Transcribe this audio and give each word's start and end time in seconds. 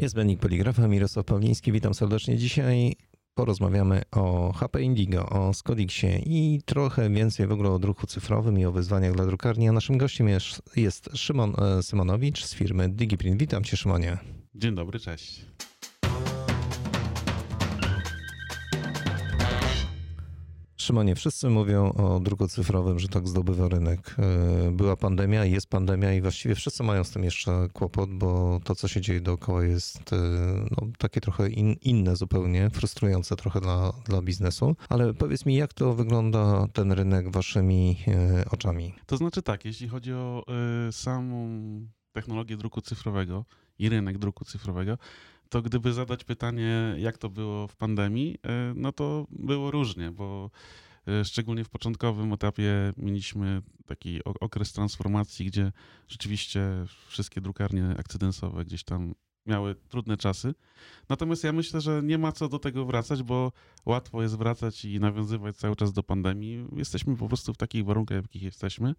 Niezbędnik 0.00 0.40
Poligrafa, 0.40 0.88
Mirosław 0.88 1.26
Pawliński, 1.26 1.72
witam 1.72 1.94
serdecznie. 1.94 2.36
Dzisiaj 2.36 2.96
porozmawiamy 3.34 4.02
o 4.12 4.52
HP 4.52 4.82
Indigo, 4.82 5.28
o 5.28 5.54
Skodixie 5.54 6.18
i 6.18 6.60
trochę 6.64 7.10
więcej 7.10 7.46
w 7.46 7.52
ogóle 7.52 7.70
o 7.70 7.78
druku 7.78 8.06
cyfrowym 8.06 8.58
i 8.58 8.64
o 8.64 8.72
wyzwaniach 8.72 9.12
dla 9.12 9.26
drukarni. 9.26 9.68
A 9.68 9.72
naszym 9.72 9.98
gościem 9.98 10.28
jest, 10.28 10.62
jest 10.76 11.10
Szymon 11.14 11.54
e, 11.58 11.82
Symonowicz 11.82 12.44
z 12.44 12.54
firmy 12.54 12.88
DigiPrint. 12.88 13.40
Witam 13.40 13.64
cię 13.64 13.76
Szymonie. 13.76 14.18
Dzień 14.54 14.74
dobry, 14.74 14.98
cześć. 14.98 15.46
Szymonie, 20.86 21.14
wszyscy 21.14 21.50
mówią 21.50 21.92
o 21.92 22.20
druku 22.20 22.48
cyfrowym, 22.48 22.98
że 22.98 23.08
tak 23.08 23.28
zdobywa 23.28 23.68
rynek. 23.68 24.16
E, 24.18 24.70
była 24.70 24.96
pandemia, 24.96 25.44
jest 25.44 25.66
pandemia 25.66 26.12
i 26.12 26.20
właściwie 26.20 26.54
wszyscy 26.54 26.82
mają 26.82 27.04
z 27.04 27.10
tym 27.10 27.24
jeszcze 27.24 27.68
kłopot, 27.72 28.10
bo 28.10 28.60
to, 28.64 28.74
co 28.74 28.88
się 28.88 29.00
dzieje 29.00 29.20
dookoła 29.20 29.64
jest 29.64 30.12
e, 30.12 30.16
no, 30.70 30.88
takie 30.98 31.20
trochę 31.20 31.48
in, 31.48 31.72
inne 31.72 32.16
zupełnie, 32.16 32.70
frustrujące 32.70 33.36
trochę 33.36 33.60
dla, 33.60 33.92
dla 34.04 34.22
biznesu. 34.22 34.76
Ale 34.88 35.14
powiedz 35.14 35.46
mi, 35.46 35.54
jak 35.54 35.74
to 35.74 35.94
wygląda 35.94 36.66
ten 36.72 36.92
rynek 36.92 37.30
waszymi 37.30 37.96
e, 38.08 38.44
oczami? 38.50 38.94
To 39.06 39.16
znaczy 39.16 39.42
tak, 39.42 39.64
jeśli 39.64 39.88
chodzi 39.88 40.12
o 40.12 40.44
y, 40.88 40.92
samą 40.92 41.48
technologię 42.12 42.56
druku 42.56 42.80
cyfrowego 42.80 43.44
i 43.78 43.88
rynek 43.88 44.18
druku 44.18 44.44
cyfrowego, 44.44 44.98
to 45.48 45.62
gdyby 45.62 45.92
zadać 45.92 46.24
pytanie, 46.24 46.94
jak 46.98 47.18
to 47.18 47.30
było 47.30 47.68
w 47.68 47.76
pandemii, 47.76 48.34
y, 48.34 48.38
no 48.74 48.92
to 48.92 49.26
było 49.30 49.70
różnie, 49.70 50.10
bo 50.10 50.50
y, 51.08 51.24
szczególnie 51.24 51.64
w 51.64 51.68
początkowym 51.68 52.32
etapie 52.32 52.92
mieliśmy 52.96 53.62
taki 53.86 54.24
okres 54.24 54.72
transformacji, 54.72 55.46
gdzie 55.46 55.72
rzeczywiście 56.08 56.60
wszystkie 57.08 57.40
drukarnie 57.40 57.94
akcydensowe 57.98 58.64
gdzieś 58.64 58.84
tam 58.84 59.14
miały 59.46 59.74
trudne 59.74 60.16
czasy. 60.16 60.54
Natomiast 61.08 61.44
ja 61.44 61.52
myślę, 61.52 61.80
że 61.80 62.00
nie 62.04 62.18
ma 62.18 62.32
co 62.32 62.48
do 62.48 62.58
tego 62.58 62.84
wracać, 62.84 63.22
bo 63.22 63.52
łatwo 63.86 64.22
jest 64.22 64.36
wracać 64.36 64.84
i 64.84 65.00
nawiązywać 65.00 65.56
cały 65.56 65.76
czas 65.76 65.92
do 65.92 66.02
pandemii. 66.02 66.66
Jesteśmy 66.76 67.16
po 67.16 67.28
prostu 67.28 67.54
w 67.54 67.56
takich 67.56 67.84
warunkach, 67.84 68.18
w 68.18 68.22
jakich 68.22 68.42
jesteśmy. 68.42 68.94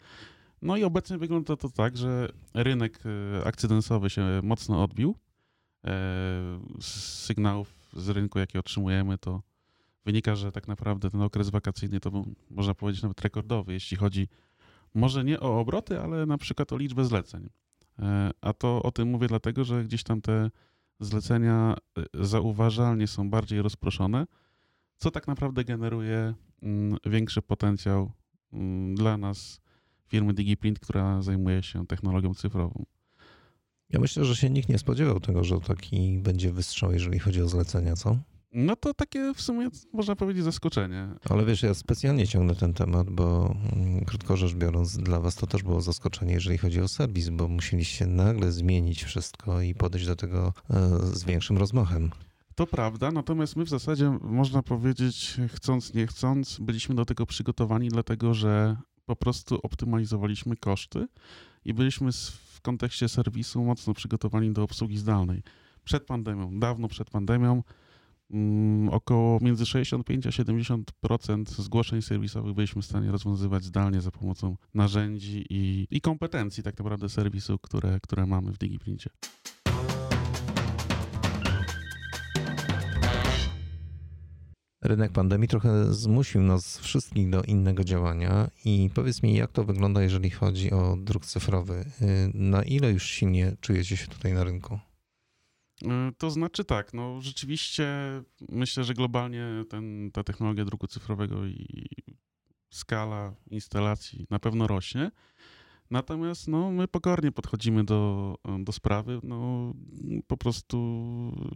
No 0.61 0.77
i 0.77 0.83
obecnie 0.83 1.17
wygląda 1.17 1.55
to 1.55 1.69
tak, 1.69 1.97
że 1.97 2.29
rynek 2.53 2.99
y, 3.05 3.45
akcydensowy 3.45 4.09
się 4.09 4.39
mocno 4.43 4.83
odbił. 4.83 5.15
Z 6.79 6.85
sygnałów 7.25 7.77
z 7.93 8.09
rynku, 8.09 8.39
jakie 8.39 8.59
otrzymujemy, 8.59 9.17
to 9.17 9.41
wynika, 10.05 10.35
że 10.35 10.51
tak 10.51 10.67
naprawdę 10.67 11.09
ten 11.09 11.21
okres 11.21 11.49
wakacyjny 11.49 11.99
to 11.99 12.11
był, 12.11 12.35
można 12.49 12.73
powiedzieć, 12.73 13.03
nawet 13.03 13.21
rekordowy, 13.21 13.73
jeśli 13.73 13.97
chodzi 13.97 14.27
może 14.93 15.23
nie 15.23 15.39
o 15.39 15.59
obroty, 15.59 15.99
ale 15.99 16.25
na 16.25 16.37
przykład 16.37 16.73
o 16.73 16.77
liczbę 16.77 17.05
zleceń. 17.05 17.49
E, 17.99 18.31
a 18.41 18.53
to 18.53 18.83
o 18.83 18.91
tym 18.91 19.07
mówię 19.07 19.27
dlatego, 19.27 19.63
że 19.63 19.83
gdzieś 19.83 20.03
tam 20.03 20.21
te 20.21 20.49
zlecenia 20.99 21.75
e, 21.97 22.25
zauważalnie 22.25 23.07
są 23.07 23.29
bardziej 23.29 23.61
rozproszone, 23.61 24.27
co 24.97 25.11
tak 25.11 25.27
naprawdę 25.27 25.63
generuje 25.63 26.33
mm, 26.61 26.97
większy 27.05 27.41
potencjał 27.41 28.11
mm, 28.53 28.95
dla 28.95 29.17
nas, 29.17 29.61
firmy 30.07 30.33
DigiPrint, 30.33 30.79
która 30.79 31.21
zajmuje 31.21 31.63
się 31.63 31.87
technologią 31.87 32.33
cyfrową. 32.33 32.85
Ja 33.89 33.99
myślę, 33.99 34.25
że 34.25 34.35
się 34.35 34.49
nikt 34.49 34.69
nie 34.69 34.77
spodziewał 34.77 35.19
tego, 35.19 35.43
że 35.43 35.59
taki 35.59 36.17
będzie 36.17 36.51
wystrzał, 36.51 36.93
jeżeli 36.93 37.19
chodzi 37.19 37.41
o 37.41 37.47
zlecenia, 37.47 37.95
co? 37.95 38.17
No 38.53 38.75
to 38.75 38.93
takie 38.93 39.33
w 39.33 39.41
sumie 39.41 39.69
można 39.93 40.15
powiedzieć 40.15 40.43
zaskoczenie. 40.43 41.07
Ale 41.29 41.45
wiesz, 41.45 41.63
ja 41.63 41.73
specjalnie 41.73 42.27
ciągnę 42.27 42.55
ten 42.55 42.73
temat, 42.73 43.09
bo 43.09 43.55
mm, 43.73 44.05
krótko 44.05 44.37
rzecz 44.37 44.53
biorąc, 44.53 44.97
dla 44.97 45.19
was 45.19 45.35
to 45.35 45.47
też 45.47 45.63
było 45.63 45.81
zaskoczenie, 45.81 46.33
jeżeli 46.33 46.57
chodzi 46.57 46.81
o 46.81 46.87
serwis, 46.87 47.29
bo 47.29 47.47
musieliście 47.47 48.05
nagle 48.05 48.51
zmienić 48.51 49.03
wszystko 49.03 49.61
i 49.61 49.75
podejść 49.75 50.07
do 50.07 50.15
tego 50.15 50.53
e, 50.69 50.99
z 50.99 51.23
większym 51.23 51.57
rozmachem. 51.57 52.11
To 52.55 52.67
prawda, 52.67 53.11
natomiast 53.11 53.55
my 53.55 53.65
w 53.65 53.69
zasadzie, 53.69 54.17
można 54.21 54.63
powiedzieć, 54.63 55.37
chcąc, 55.53 55.93
nie 55.93 56.07
chcąc, 56.07 56.57
byliśmy 56.59 56.95
do 56.95 57.05
tego 57.05 57.25
przygotowani, 57.25 57.89
dlatego 57.89 58.33
że 58.33 58.77
po 59.05 59.15
prostu 59.15 59.59
optymalizowaliśmy 59.63 60.57
koszty 60.57 61.07
i 61.65 61.73
byliśmy 61.73 62.11
w 62.57 62.61
kontekście 62.61 63.09
serwisu 63.09 63.63
mocno 63.63 63.93
przygotowani 63.93 64.51
do 64.51 64.63
obsługi 64.63 64.97
zdalnej. 64.97 65.41
Przed 65.83 66.05
pandemią, 66.05 66.59
dawno 66.59 66.87
przed 66.87 67.09
pandemią, 67.09 67.63
um, 68.29 68.89
około 68.89 69.39
między 69.41 69.65
65 69.65 70.27
a 70.27 70.29
70% 70.29 71.45
zgłoszeń 71.45 72.01
serwisowych 72.01 72.53
byliśmy 72.53 72.81
w 72.81 72.85
stanie 72.85 73.11
rozwiązywać 73.11 73.63
zdalnie 73.63 74.01
za 74.01 74.11
pomocą 74.11 74.57
narzędzi 74.73 75.45
i, 75.49 75.87
i 75.91 76.01
kompetencji 76.01 76.63
tak 76.63 76.77
naprawdę 76.77 77.09
serwisu, 77.09 77.59
które, 77.59 77.99
które 77.99 78.25
mamy 78.25 78.51
w 78.51 78.57
DigiPrincie. 78.57 79.09
Rynek 84.87 85.11
pandemii 85.11 85.47
trochę 85.47 85.93
zmusił 85.93 86.41
nas 86.41 86.77
wszystkich 86.77 87.29
do 87.29 87.43
innego 87.43 87.83
działania 87.83 88.49
i 88.65 88.89
powiedz 88.95 89.23
mi, 89.23 89.35
jak 89.35 89.51
to 89.51 89.63
wygląda, 89.63 90.01
jeżeli 90.01 90.29
chodzi 90.29 90.71
o 90.71 90.97
druk 90.97 91.25
cyfrowy? 91.25 91.85
Y, 92.01 92.31
na 92.33 92.63
ile 92.63 92.91
już 92.91 93.03
silnie 93.03 93.57
czujecie 93.61 93.97
się 93.97 94.07
tutaj 94.07 94.33
na 94.33 94.43
rynku? 94.43 94.79
Y, 95.83 95.87
to 96.17 96.31
znaczy 96.31 96.65
tak, 96.65 96.93
no 96.93 97.21
rzeczywiście 97.21 97.87
myślę, 98.49 98.83
że 98.83 98.93
globalnie 98.93 99.45
ten, 99.69 100.11
ta 100.13 100.23
technologia 100.23 100.65
druku 100.65 100.87
cyfrowego 100.87 101.45
i 101.45 101.87
skala 102.69 103.35
instalacji 103.49 104.27
na 104.29 104.39
pewno 104.39 104.67
rośnie. 104.67 105.11
Natomiast 105.91 106.47
no, 106.47 106.71
my 106.71 106.87
pokornie 106.87 107.31
podchodzimy 107.31 107.83
do, 107.83 108.35
do 108.59 108.71
sprawy. 108.71 109.19
No, 109.23 109.73
po 110.27 110.37
prostu 110.37 110.77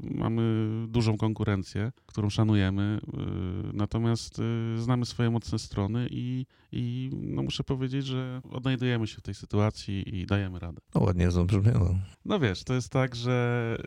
mamy 0.03 0.41
dużą 0.87 1.17
konkurencję, 1.17 1.91
którą 2.05 2.29
szanujemy. 2.29 2.99
Y, 3.03 3.73
natomiast 3.73 4.39
y, 4.39 4.77
znamy 4.77 5.05
swoje 5.05 5.29
mocne 5.29 5.59
strony 5.59 6.07
i, 6.11 6.45
i 6.71 7.09
no, 7.13 7.43
muszę 7.43 7.63
powiedzieć, 7.63 8.05
że 8.05 8.41
odnajdujemy 8.51 9.07
się 9.07 9.17
w 9.17 9.21
tej 9.21 9.33
sytuacji 9.33 10.19
i 10.19 10.25
dajemy 10.25 10.59
radę. 10.59 10.81
No 10.95 11.01
ładnie 11.01 11.31
zabrzmiało. 11.31 11.95
No 12.25 12.39
wiesz, 12.39 12.63
to 12.63 12.73
jest 12.73 12.89
tak, 12.89 13.15
że 13.15 13.77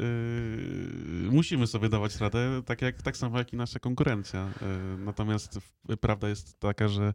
yy, 1.22 1.30
musimy 1.30 1.66
sobie 1.66 1.88
dawać 1.88 2.16
radę, 2.16 2.62
tak, 2.66 2.82
jak, 2.82 3.02
tak 3.02 3.16
samo 3.16 3.38
jak 3.38 3.52
i 3.52 3.56
nasza 3.56 3.78
konkurencja. 3.78 4.48
Yy, 4.98 5.04
natomiast 5.04 5.58
prawda 6.00 6.28
jest 6.28 6.60
taka, 6.60 6.88
że 6.88 7.14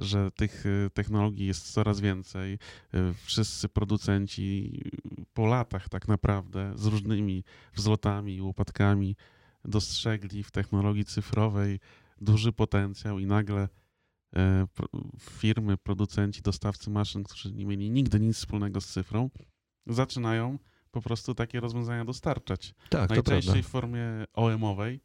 że 0.00 0.30
tych 0.30 0.66
y, 0.66 0.90
technologii 0.94 1.46
jest 1.46 1.72
coraz 1.72 2.00
więcej. 2.00 2.54
Y, 2.54 3.14
wszyscy 3.24 3.68
producenci 3.68 4.80
po 5.34 5.46
latach 5.46 5.88
tak 5.88 6.08
naprawdę 6.08 6.72
z 6.76 6.86
różnymi 6.86 7.44
wzlotami 7.74 8.36
i 8.36 8.40
upadkami 8.40 9.16
dostrzegli 9.64 10.42
w 10.42 10.50
technologii 10.50 11.04
cyfrowej 11.04 11.80
duży 12.20 12.52
potencjał 12.52 13.18
i 13.18 13.26
nagle 13.26 13.68
e, 14.36 14.66
firmy, 15.20 15.76
producenci, 15.76 16.42
dostawcy 16.42 16.90
maszyn, 16.90 17.24
którzy 17.24 17.52
nie 17.52 17.66
mieli 17.66 17.90
nigdy 17.90 18.20
nic 18.20 18.36
wspólnego 18.36 18.80
z 18.80 18.86
cyfrą, 18.86 19.30
zaczynają 19.86 20.58
po 20.90 21.02
prostu 21.02 21.34
takie 21.34 21.60
rozwiązania 21.60 22.04
dostarczać. 22.04 22.74
Tak, 22.90 23.10
Najczęściej 23.10 23.62
w 23.62 23.66
formie 23.66 24.02
OM-owej, 24.32 25.00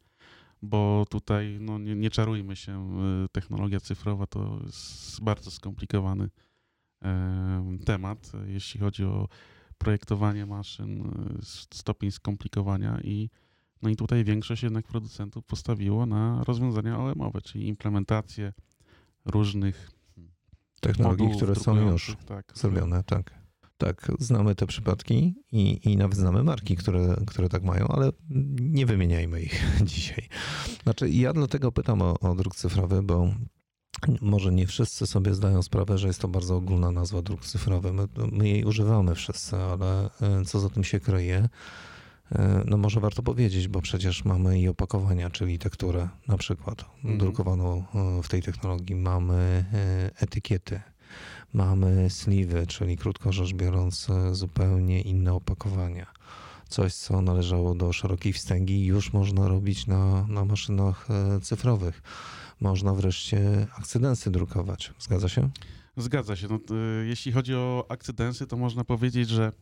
bo 0.62 1.04
tutaj 1.10 1.58
no, 1.60 1.78
nie, 1.78 1.94
nie 1.94 2.10
czarujmy 2.10 2.56
się, 2.56 2.98
y, 3.24 3.28
technologia 3.28 3.80
cyfrowa 3.80 4.26
to 4.26 4.60
jest 4.66 5.22
bardzo 5.22 5.50
skomplikowany 5.50 6.28
temat, 7.84 8.32
jeśli 8.46 8.80
chodzi 8.80 9.04
o 9.04 9.28
projektowanie 9.78 10.46
maszyn, 10.46 11.00
y, 11.00 11.44
stopień 11.74 12.10
skomplikowania 12.10 13.00
i 13.00 13.30
no 13.82 13.90
i 13.90 13.96
tutaj 13.96 14.24
większość 14.24 14.62
jednak 14.62 14.86
producentów 14.86 15.44
postawiło 15.44 16.06
na 16.06 16.44
rozwiązania 16.44 16.98
OM-owe, 16.98 17.40
czyli 17.40 17.68
implementację 17.68 18.52
różnych 19.24 19.90
technologii, 20.80 21.36
które 21.36 21.54
są 21.54 21.90
już 21.90 22.16
tak, 22.26 22.52
zrobione, 22.54 23.04
tak. 23.04 23.45
Tak, 23.78 24.12
znamy 24.18 24.54
te 24.54 24.66
przypadki 24.66 25.34
i, 25.52 25.90
i 25.90 25.96
nawet 25.96 26.16
znamy 26.16 26.42
marki, 26.42 26.76
które, 26.76 27.16
które 27.26 27.48
tak 27.48 27.62
mają, 27.62 27.88
ale 27.88 28.10
nie 28.60 28.86
wymieniajmy 28.86 29.42
ich 29.42 29.64
dzisiaj. 29.94 30.28
Znaczy, 30.82 31.10
ja 31.10 31.32
dlatego 31.32 31.72
pytam 31.72 32.02
o, 32.02 32.20
o 32.20 32.34
druk 32.34 32.56
cyfrowy, 32.56 33.02
bo 33.02 33.30
może 34.20 34.52
nie 34.52 34.66
wszyscy 34.66 35.06
sobie 35.06 35.34
zdają 35.34 35.62
sprawę, 35.62 35.98
że 35.98 36.06
jest 36.06 36.20
to 36.20 36.28
bardzo 36.28 36.56
ogólna 36.56 36.90
nazwa 36.90 37.22
druk 37.22 37.44
cyfrowy. 37.44 37.92
My, 37.92 38.08
my 38.32 38.48
jej 38.48 38.64
używamy 38.64 39.14
wszyscy, 39.14 39.56
ale 39.56 40.04
e, 40.20 40.44
co 40.44 40.60
za 40.60 40.70
tym 40.70 40.84
się 40.84 41.00
kryje? 41.00 41.48
E, 42.32 42.62
no 42.66 42.76
może 42.76 43.00
warto 43.00 43.22
powiedzieć, 43.22 43.68
bo 43.68 43.80
przecież 43.80 44.24
mamy 44.24 44.60
i 44.60 44.68
opakowania, 44.68 45.30
czyli 45.30 45.58
tekturę 45.58 46.08
na 46.28 46.36
przykład 46.36 46.84
mhm. 46.96 47.18
drukowaną 47.18 47.84
e, 47.94 48.22
w 48.22 48.28
tej 48.28 48.42
technologii, 48.42 48.96
mamy 48.96 49.64
etykiety, 50.20 50.80
mamy 51.52 52.10
sliwy, 52.10 52.66
czyli 52.66 52.96
krótko 52.96 53.32
rzecz 53.32 53.52
biorąc 53.52 54.08
zupełnie 54.32 55.00
inne 55.00 55.32
opakowania. 55.32 56.06
Coś, 56.68 56.94
co 56.94 57.22
należało 57.22 57.74
do 57.74 57.92
szerokiej 57.92 58.32
wstęgi, 58.32 58.84
już 58.84 59.12
można 59.12 59.48
robić 59.48 59.86
na, 59.86 60.26
na 60.26 60.44
maszynach 60.44 61.08
e, 61.10 61.40
cyfrowych. 61.40 62.02
Można 62.60 62.94
wreszcie 62.94 63.66
akcydensy 63.78 64.30
drukować. 64.30 64.92
Zgadza 64.98 65.28
się? 65.28 65.50
Zgadza 65.96 66.36
się. 66.36 66.48
No, 66.50 66.58
jeśli 67.04 67.32
chodzi 67.32 67.54
o 67.54 67.86
akcydensy, 67.88 68.46
to 68.46 68.56
można 68.56 68.84
powiedzieć, 68.84 69.28
że 69.28 69.52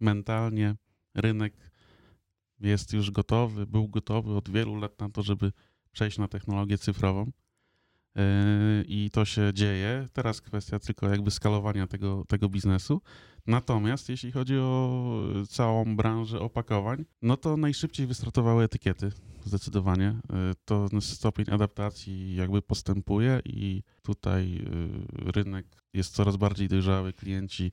mentalnie 0.00 0.76
rynek 1.14 1.54
jest 2.60 2.92
już 2.92 3.10
gotowy, 3.10 3.66
był 3.66 3.88
gotowy 3.88 4.36
od 4.36 4.50
wielu 4.50 4.76
lat 4.76 5.00
na 5.00 5.10
to, 5.10 5.22
żeby 5.22 5.52
przejść 5.92 6.18
na 6.18 6.28
technologię 6.28 6.78
cyfrową. 6.78 7.30
Yy, 8.16 8.84
I 8.86 9.10
to 9.12 9.24
się 9.24 9.50
dzieje. 9.54 10.08
Teraz 10.12 10.40
kwestia 10.40 10.78
tylko 10.78 11.08
jakby 11.08 11.30
skalowania 11.30 11.86
tego, 11.86 12.24
tego 12.28 12.48
biznesu. 12.48 13.00
Natomiast 13.46 14.08
jeśli 14.08 14.32
chodzi 14.32 14.58
o 14.58 15.12
całą 15.48 15.96
branżę 15.96 16.40
opakowań, 16.40 17.04
no 17.22 17.36
to 17.36 17.56
najszybciej 17.56 18.06
wystartowały 18.06 18.64
etykiety. 18.64 19.12
Zdecydowanie. 19.44 20.16
Yy, 20.30 20.54
to 20.64 20.88
stopień 21.00 21.46
adaptacji 21.50 22.36
jakby 22.36 22.62
postępuje 22.62 23.40
i 23.44 23.82
tutaj 24.02 24.50
yy, 24.52 25.32
rynek 25.32 25.66
jest 25.92 26.14
coraz 26.14 26.36
bardziej 26.36 26.68
dojrzały, 26.68 27.12
klienci 27.12 27.72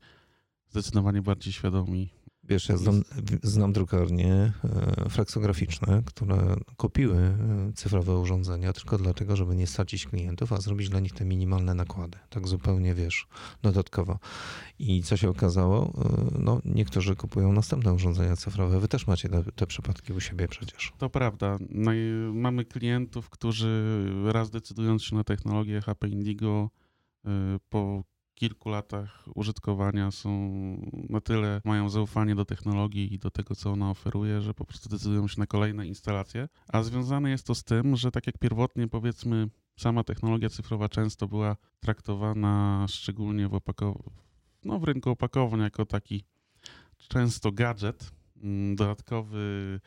zdecydowanie 0.70 1.22
bardziej 1.22 1.54
świadomi 1.54 2.10
Wiesz, 2.50 2.70
ja 2.70 2.78
znam, 2.78 3.02
znam 3.44 3.74
drukarnie 3.74 4.54
e, 5.06 5.10
fleksograficzne, 5.10 6.02
które 6.06 6.56
kupiły 6.78 7.18
e, 7.18 7.72
cyfrowe 7.76 8.20
urządzenia 8.20 8.74
tylko 8.74 8.98
dlatego, 8.98 9.36
żeby 9.36 9.56
nie 9.56 9.68
stracić 9.68 10.08
klientów, 10.08 10.54
a 10.54 10.58
zrobić 10.58 10.90
dla 10.90 11.00
nich 11.00 11.14
te 11.14 11.26
minimalne 11.26 11.74
nakłady. 11.74 12.18
Tak 12.30 12.48
zupełnie, 12.48 12.96
wiesz, 12.96 13.28
dodatkowo. 13.62 14.20
I 14.80 15.04
co 15.04 15.18
się 15.18 15.30
okazało? 15.30 15.94
E, 16.06 16.40
no, 16.40 16.62
niektórzy 16.66 17.16
kupują 17.16 17.54
następne 17.54 17.94
urządzenia 17.94 18.36
cyfrowe. 18.36 18.80
Wy 18.80 18.88
też 18.88 19.08
macie 19.08 19.30
te, 19.30 19.44
te 19.44 19.68
przypadki 19.68 20.14
u 20.14 20.20
siebie 20.20 20.48
przecież. 20.48 20.94
To 20.98 21.10
prawda. 21.10 21.58
No 21.70 21.92
mamy 22.34 22.66
klientów, 22.66 23.30
którzy 23.30 24.06
raz 24.26 24.50
decydując 24.50 25.04
się 25.04 25.16
na 25.16 25.24
technologię 25.24 25.82
HP 25.82 26.08
Indigo 26.08 26.70
po 27.70 28.04
kilku 28.40 28.70
latach 28.70 29.26
użytkowania 29.36 30.12
są 30.12 30.32
na 31.10 31.22
tyle, 31.22 31.62
mają 31.66 31.90
zaufanie 31.90 32.36
do 32.36 32.46
technologii 32.46 33.14
i 33.14 33.20
do 33.20 33.32
tego, 33.32 33.56
co 33.56 33.72
ona 33.72 33.90
oferuje, 33.90 34.42
że 34.42 34.54
po 34.54 34.66
prostu 34.66 34.90
decydują 34.90 35.28
się 35.28 35.40
na 35.40 35.48
kolejne 35.48 35.88
instalacje. 35.88 36.48
A 36.68 36.84
związane 36.84 37.30
jest 37.30 37.48
to 37.48 37.56
z 37.56 37.64
tym, 37.64 37.96
że 37.96 38.12
tak 38.12 38.28
jak 38.28 38.38
pierwotnie 38.38 38.88
powiedzmy, 38.88 39.50
sama 39.78 40.04
technologia 40.04 40.50
cyfrowa 40.50 40.90
często 40.90 41.28
była 41.28 41.56
traktowana 41.80 42.86
szczególnie 42.90 43.48
w, 43.48 43.52
opakow- 43.52 44.10
no, 44.66 44.80
w 44.80 44.84
rynku 44.84 45.10
opakowań 45.10 45.60
jako 45.60 45.86
taki 45.86 46.24
często 47.08 47.52
gadżet, 47.52 48.12
mm, 48.44 48.76
dodatkowy 48.76 49.80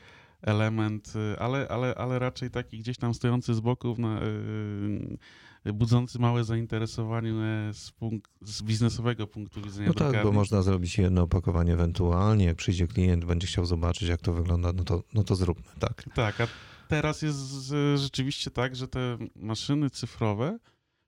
element, 0.42 1.12
ale, 1.38 1.68
ale, 1.68 1.94
ale 1.94 2.18
raczej 2.18 2.50
taki 2.50 2.78
gdzieś 2.78 2.96
tam 2.98 3.14
stojący 3.14 3.54
z 3.54 3.60
boku 3.60 3.94
na, 3.98 4.20
yy, 4.20 5.18
budzący 5.64 6.18
małe 6.18 6.44
zainteresowanie 6.44 7.32
z, 7.72 7.90
punkt, 7.90 8.30
z 8.40 8.62
biznesowego 8.62 9.26
punktu 9.26 9.62
widzenia. 9.62 9.88
No 9.88 9.94
tak, 9.94 10.22
bo 10.22 10.32
można 10.32 10.62
zrobić 10.62 10.98
jedno 10.98 11.22
opakowanie 11.22 11.72
ewentualnie. 11.72 12.44
Jak 12.44 12.56
przyjdzie 12.56 12.86
klient, 12.86 13.24
będzie 13.24 13.46
chciał 13.46 13.64
zobaczyć, 13.66 14.08
jak 14.08 14.20
to 14.20 14.32
wygląda, 14.32 14.72
no 14.72 14.84
to, 14.84 15.02
no 15.14 15.24
to 15.24 15.36
zróbmy, 15.36 15.72
tak. 15.78 16.04
Tak, 16.14 16.40
a 16.40 16.46
teraz 16.88 17.22
jest 17.22 17.72
rzeczywiście 17.96 18.50
tak, 18.50 18.76
że 18.76 18.88
te 18.88 19.18
maszyny 19.36 19.90
cyfrowe 19.90 20.58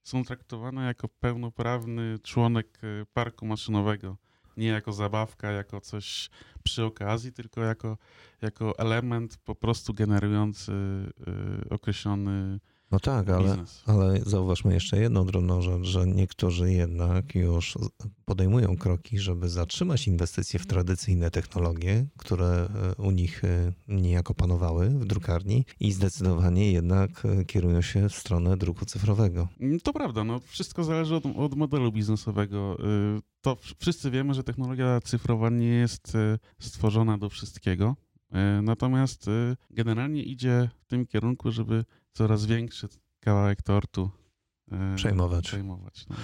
są 0.03 0.25
traktowane 0.25 0.85
jako 0.85 1.09
pełnoprawny 1.09 2.19
członek 2.23 2.79
e, 2.83 3.07
parku 3.13 3.47
maszynowego. 3.47 4.17
Nie 4.57 4.69
jako 4.69 4.93
zabawka, 4.93 5.51
jako 5.51 5.81
coś 5.81 6.31
przy 6.63 6.85
okazji, 6.85 7.33
tylko 7.33 7.61
jako, 7.61 7.99
jako 8.43 8.79
element 8.79 9.37
po 9.37 9.55
prostu 9.55 9.95
generujący 9.95 10.73
e, 10.73 11.69
określony 11.71 12.61
no 12.95 13.01
tak, 13.01 13.29
ale, 13.29 13.65
ale 13.87 14.21
zauważmy 14.27 14.75
jeszcze 14.75 15.01
jedną 15.01 15.27
drobną 15.27 15.63
rzecz, 15.63 15.83
że 15.83 16.07
niektórzy 16.07 16.73
jednak 16.73 17.35
już 17.35 17.79
podejmują 18.25 18.77
kroki, 18.77 19.19
żeby 19.19 19.49
zatrzymać 19.49 20.09
inwestycje 20.09 20.61
w 20.61 20.67
tradycyjne 20.67 21.31
technologie, 21.31 22.07
które 22.19 22.69
e, 22.99 23.03
u 23.03 23.11
nich 23.11 23.45
e, 23.45 23.73
niejako 23.89 24.35
panowały 24.35 24.91
w 24.91 25.05
drukarni 25.05 25.65
i 25.81 25.93
zdecydowanie 25.93 26.73
jednak 26.73 27.25
e, 27.25 27.45
kierują 27.45 27.83
się 27.83 28.09
w 28.09 28.15
stronę 28.15 28.57
druku 28.57 28.85
cyfrowego. 28.85 29.49
Mm, 29.61 29.81
to 29.81 29.93
prawda, 29.93 30.25
no 30.25 30.41
wszystko 30.41 30.85
zależy 30.85 31.15
od, 31.15 31.25
od 31.37 31.55
modelu 31.55 31.93
biznesowego. 31.93 32.77
To 33.41 33.57
wszyscy 33.81 34.11
wiemy, 34.11 34.35
że 34.35 34.45
technologia 34.45 35.01
cyfrowa 35.05 35.51
nie 35.51 35.69
jest 35.69 36.13
stworzona 36.61 37.19
do 37.19 37.29
wszystkiego. 37.29 37.97
Natomiast 38.63 39.27
generalnie 39.71 40.23
idzie 40.23 40.71
w 40.81 40.87
tym 40.87 41.07
kierunku, 41.07 41.51
żeby 41.51 41.85
coraz 42.17 42.47
większy 42.47 42.89
kawałek 43.21 43.63
tortu 43.63 44.11
przejmować. 44.97 45.45
przejmować 45.45 46.07
no, 46.09 46.17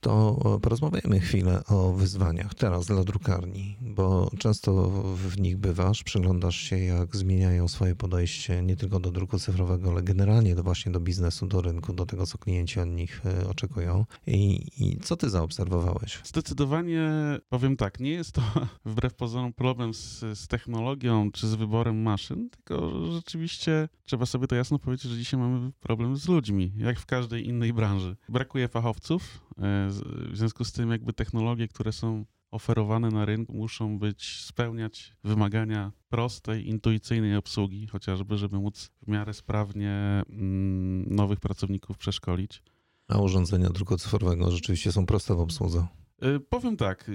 to, 0.00 0.38
to 0.40 0.60
porozmawiajmy 0.60 1.20
chwilę 1.20 1.64
o 1.64 1.92
wyzwaniach 1.92 2.54
teraz 2.54 2.86
dla 2.86 3.04
drukarni, 3.04 3.76
bo 3.80 4.30
często 4.38 4.90
w 5.14 5.38
nich 5.38 5.56
bywasz, 5.56 6.02
przyglądasz 6.02 6.56
się 6.56 6.78
jak 6.78 7.16
zmieniają 7.16 7.68
swoje 7.68 7.94
podejście 7.94 8.62
nie 8.62 8.76
tylko 8.76 9.00
do 9.00 9.10
druku 9.10 9.38
cyfrowego, 9.38 9.90
ale 9.90 10.02
generalnie 10.02 10.54
do 10.54 10.62
właśnie 10.62 10.92
do 10.92 11.00
biznesu, 11.00 11.46
do 11.46 11.62
rynku, 11.62 11.92
do 11.92 12.06
tego, 12.06 12.26
co 12.26 12.38
klienci 12.38 12.80
od 12.80 12.88
nich 12.88 13.22
e, 13.26 13.48
oczekują. 13.48 14.04
I, 14.26 14.66
i 14.78 14.98
co 14.98 15.16
ty 15.16 15.30
zaobserwowałeś? 15.30 16.20
Zdecydowanie 16.24 17.10
powiem 17.48 17.76
tak, 17.76 18.00
nie 18.00 18.10
jest 18.10 18.32
to 18.32 18.42
wbrew 18.84 19.14
pozorom 19.14 19.52
problem 19.52 19.94
z, 19.94 20.20
z 20.20 20.48
technologią 20.48 21.30
czy 21.32 21.48
z 21.48 21.54
wyborem 21.54 22.02
maszyn, 22.02 22.50
tylko 22.50 22.90
rzeczywiście 23.12 23.88
trzeba 24.04 24.26
sobie 24.26 24.46
to 24.46 24.54
jasno 24.54 24.78
powiedzieć, 24.78 25.10
że 25.10 25.18
dzisiaj 25.18 25.40
mamy 25.40 25.72
problem 25.80 26.16
z 26.16 26.28
ludźmi, 26.28 26.72
jak 26.76 27.00
w 27.00 27.06
każdej 27.06 27.46
innej 27.46 27.63
branży. 27.72 28.16
Brakuje 28.28 28.68
fachowców, 28.68 29.40
e, 29.50 29.88
w 30.30 30.36
związku 30.36 30.64
z 30.64 30.72
tym 30.72 30.90
jakby 30.90 31.12
technologie, 31.12 31.68
które 31.68 31.92
są 31.92 32.24
oferowane 32.54 33.08
na 33.08 33.24
rynku 33.24 33.54
muszą 33.54 33.98
być, 33.98 34.40
spełniać 34.40 35.16
wymagania 35.24 35.92
prostej, 36.08 36.68
intuicyjnej 36.68 37.36
obsługi, 37.36 37.86
chociażby, 37.86 38.38
żeby 38.38 38.58
móc 38.58 38.90
w 39.02 39.08
miarę 39.08 39.34
sprawnie 39.34 40.22
mm, 40.30 41.14
nowych 41.14 41.40
pracowników 41.40 41.98
przeszkolić. 41.98 42.62
A 43.08 43.18
urządzenia 43.18 43.70
druku 43.70 43.96
cyfrowego 43.96 44.50
rzeczywiście 44.50 44.92
są 44.92 45.06
proste 45.06 45.34
w 45.34 45.40
obsłudze? 45.40 45.86
Yy, 46.22 46.40
powiem 46.40 46.76
tak, 46.76 47.10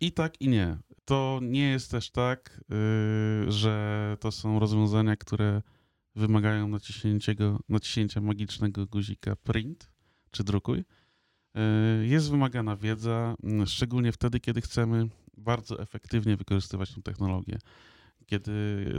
i 0.00 0.12
tak, 0.12 0.40
i 0.40 0.48
nie. 0.48 0.78
To 1.04 1.40
nie 1.42 1.70
jest 1.70 1.90
też 1.90 2.10
tak, 2.10 2.60
yy, 2.68 3.52
że 3.52 4.16
to 4.20 4.32
są 4.32 4.58
rozwiązania, 4.58 5.16
które 5.16 5.62
wymagają 6.16 6.68
naciśnięcia 7.68 8.20
magicznego 8.20 8.86
guzika 8.86 9.36
print 9.36 9.90
czy 10.30 10.44
drukuj. 10.44 10.84
E, 11.54 12.06
jest 12.06 12.30
wymagana 12.30 12.76
wiedza, 12.76 13.34
szczególnie 13.66 14.12
wtedy, 14.12 14.40
kiedy 14.40 14.60
chcemy 14.60 15.08
bardzo 15.36 15.80
efektywnie 15.82 16.36
wykorzystywać 16.36 16.94
tę 16.94 17.02
technologię. 17.02 17.58
Kiedy 18.26 18.52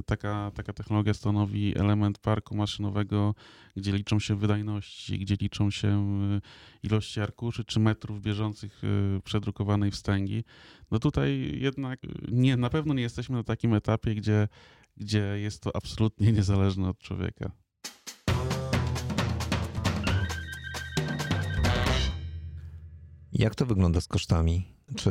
taka, 0.05 0.51
taka 0.55 0.73
technologia 0.73 1.13
stanowi 1.13 1.77
element 1.79 2.19
parku 2.19 2.55
maszynowego, 2.55 3.35
gdzie 3.75 3.91
liczą 3.91 4.19
się 4.19 4.35
wydajności, 4.35 5.19
gdzie 5.19 5.35
liczą 5.35 5.71
się 5.71 6.19
ilości 6.83 7.21
arkuszy 7.21 7.63
czy 7.63 7.79
metrów 7.79 8.21
bieżących 8.21 8.81
e, 8.83 9.21
przedrukowanej 9.21 9.91
wstęgi, 9.91 10.43
no 10.91 10.99
tutaj 10.99 11.59
jednak 11.61 11.99
nie, 12.31 12.57
na 12.57 12.69
pewno 12.69 12.93
nie 12.93 13.01
jesteśmy 13.01 13.35
na 13.35 13.43
takim 13.43 13.73
etapie, 13.73 14.15
gdzie 14.15 14.47
gdzie 14.97 15.19
jest 15.19 15.61
to 15.61 15.75
absolutnie 15.75 16.31
niezależne 16.31 16.89
od 16.89 16.99
człowieka. 16.99 17.51
Jak 23.31 23.55
to 23.55 23.65
wygląda 23.65 24.01
z 24.01 24.07
kosztami? 24.07 24.74
Czy 24.95 25.09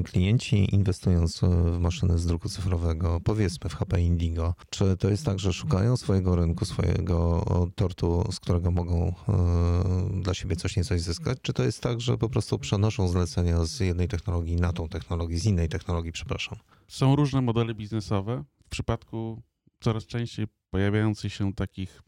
y, 0.00 0.02
klienci 0.02 0.74
inwestując 0.74 1.40
w 1.40 1.78
maszyny 1.78 2.18
z 2.18 2.26
druku 2.26 2.48
cyfrowego, 2.48 3.20
powiedzmy 3.24 3.70
w 3.70 3.74
HP 3.74 4.00
Indigo, 4.00 4.54
czy 4.70 4.96
to 4.96 5.10
jest 5.10 5.24
tak, 5.24 5.38
że 5.38 5.52
szukają 5.52 5.96
swojego 5.96 6.36
rynku, 6.36 6.64
swojego 6.64 7.44
tortu, 7.74 8.32
z 8.32 8.40
którego 8.40 8.70
mogą 8.70 9.08
y, 9.08 10.22
dla 10.22 10.34
siebie 10.34 10.56
coś 10.56 10.76
niecoś 10.76 11.00
zyskać, 11.00 11.38
czy 11.42 11.52
to 11.52 11.64
jest 11.64 11.82
tak, 11.82 12.00
że 12.00 12.18
po 12.18 12.28
prostu 12.28 12.58
przenoszą 12.58 13.08
zlecenia 13.08 13.64
z 13.64 13.80
jednej 13.80 14.08
technologii 14.08 14.56
na 14.56 14.72
tą 14.72 14.88
technologię, 14.88 15.38
z 15.38 15.44
innej 15.44 15.68
technologii, 15.68 16.12
przepraszam? 16.12 16.58
Są 16.88 17.16
różne 17.16 17.42
modele 17.42 17.74
biznesowe 17.74 18.44
w 18.64 18.68
przypadku 18.68 19.42
coraz 19.80 20.06
częściej 20.06 20.46
pojawiających 20.70 21.32
się 21.32 21.54
takich, 21.54 22.02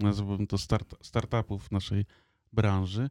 nazwałbym 0.00 0.46
to 0.46 0.58
start, 0.58 0.94
startupów 1.02 1.64
w 1.68 1.70
naszej 1.70 2.04
branży, 2.52 3.08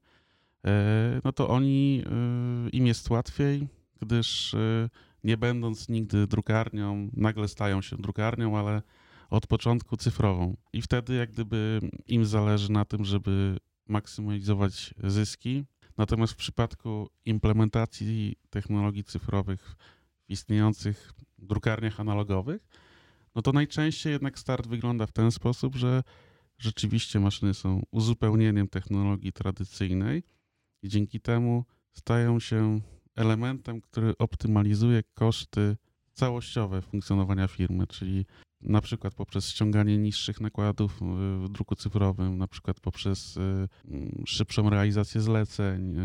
no 1.24 1.32
to 1.32 1.50
oni, 1.50 2.03
e, 2.06 2.70
im 2.70 2.88
jest 2.88 3.10
łatwiej, 3.10 3.68
gdyż 4.01 4.53
e, 4.53 4.89
nie 5.24 5.38
będąc 5.38 5.89
nigdy 5.89 6.27
drukarnią, 6.27 7.10
nagle 7.13 7.48
stają 7.48 7.82
się 7.82 7.98
drukarnią, 7.98 8.58
ale 8.58 8.82
od 9.30 9.48
początku 9.48 9.98
cyfrową. 9.98 10.58
I 10.74 10.82
wtedy 10.82 11.15
jak 11.15 11.32
gdyby 11.32 11.80
im 12.08 12.25
zależy 12.25 12.72
na 12.72 12.86
tym, 12.86 13.06
żeby 13.06 13.58
maksymalizować 13.88 14.94
zyski. 15.03 15.65
Natomiast 15.98 16.34
w 16.34 16.36
przypadku 16.36 17.10
implementacji 17.25 18.36
technologii 18.50 19.03
cyfrowych 19.03 19.62
w 19.62 19.75
istniejących 20.30 21.13
drukarniach 21.39 22.00
analogowych, 22.00 22.68
no 23.36 23.41
to 23.41 23.51
najczęściej 23.51 24.13
jednak 24.13 24.39
start 24.39 24.68
wygląda 24.68 25.06
w 25.06 25.12
ten 25.12 25.32
sposób, 25.32 25.75
że 25.75 26.03
rzeczywiście 26.58 27.20
maszyny 27.20 27.53
są 27.53 27.84
uzupełnieniem 27.91 28.68
technologii 28.68 29.34
tradycyjnej 29.34 30.24
i 30.82 30.90
dzięki 30.90 31.20
temu 31.20 31.66
stają 31.94 32.40
się 32.40 32.82
elementem, 33.16 33.82
który 33.82 34.14
optymalizuje 34.18 35.04
koszty 35.14 35.78
całościowe 36.14 36.82
funkcjonowania 36.82 37.48
firmy, 37.48 37.88
czyli 37.88 38.26
na 38.62 38.82
przykład 38.82 39.16
poprzez 39.16 39.50
ściąganie 39.50 39.98
niższych 39.98 40.42
nakładów 40.42 41.00
w 41.44 41.50
druku 41.50 41.76
cyfrowym, 41.76 42.38
na 42.38 42.48
przykład 42.48 42.80
poprzez 42.80 43.38
mm, 43.38 43.70
szybszą 44.26 44.70
realizację 44.70 45.22
zleceń, 45.22 45.96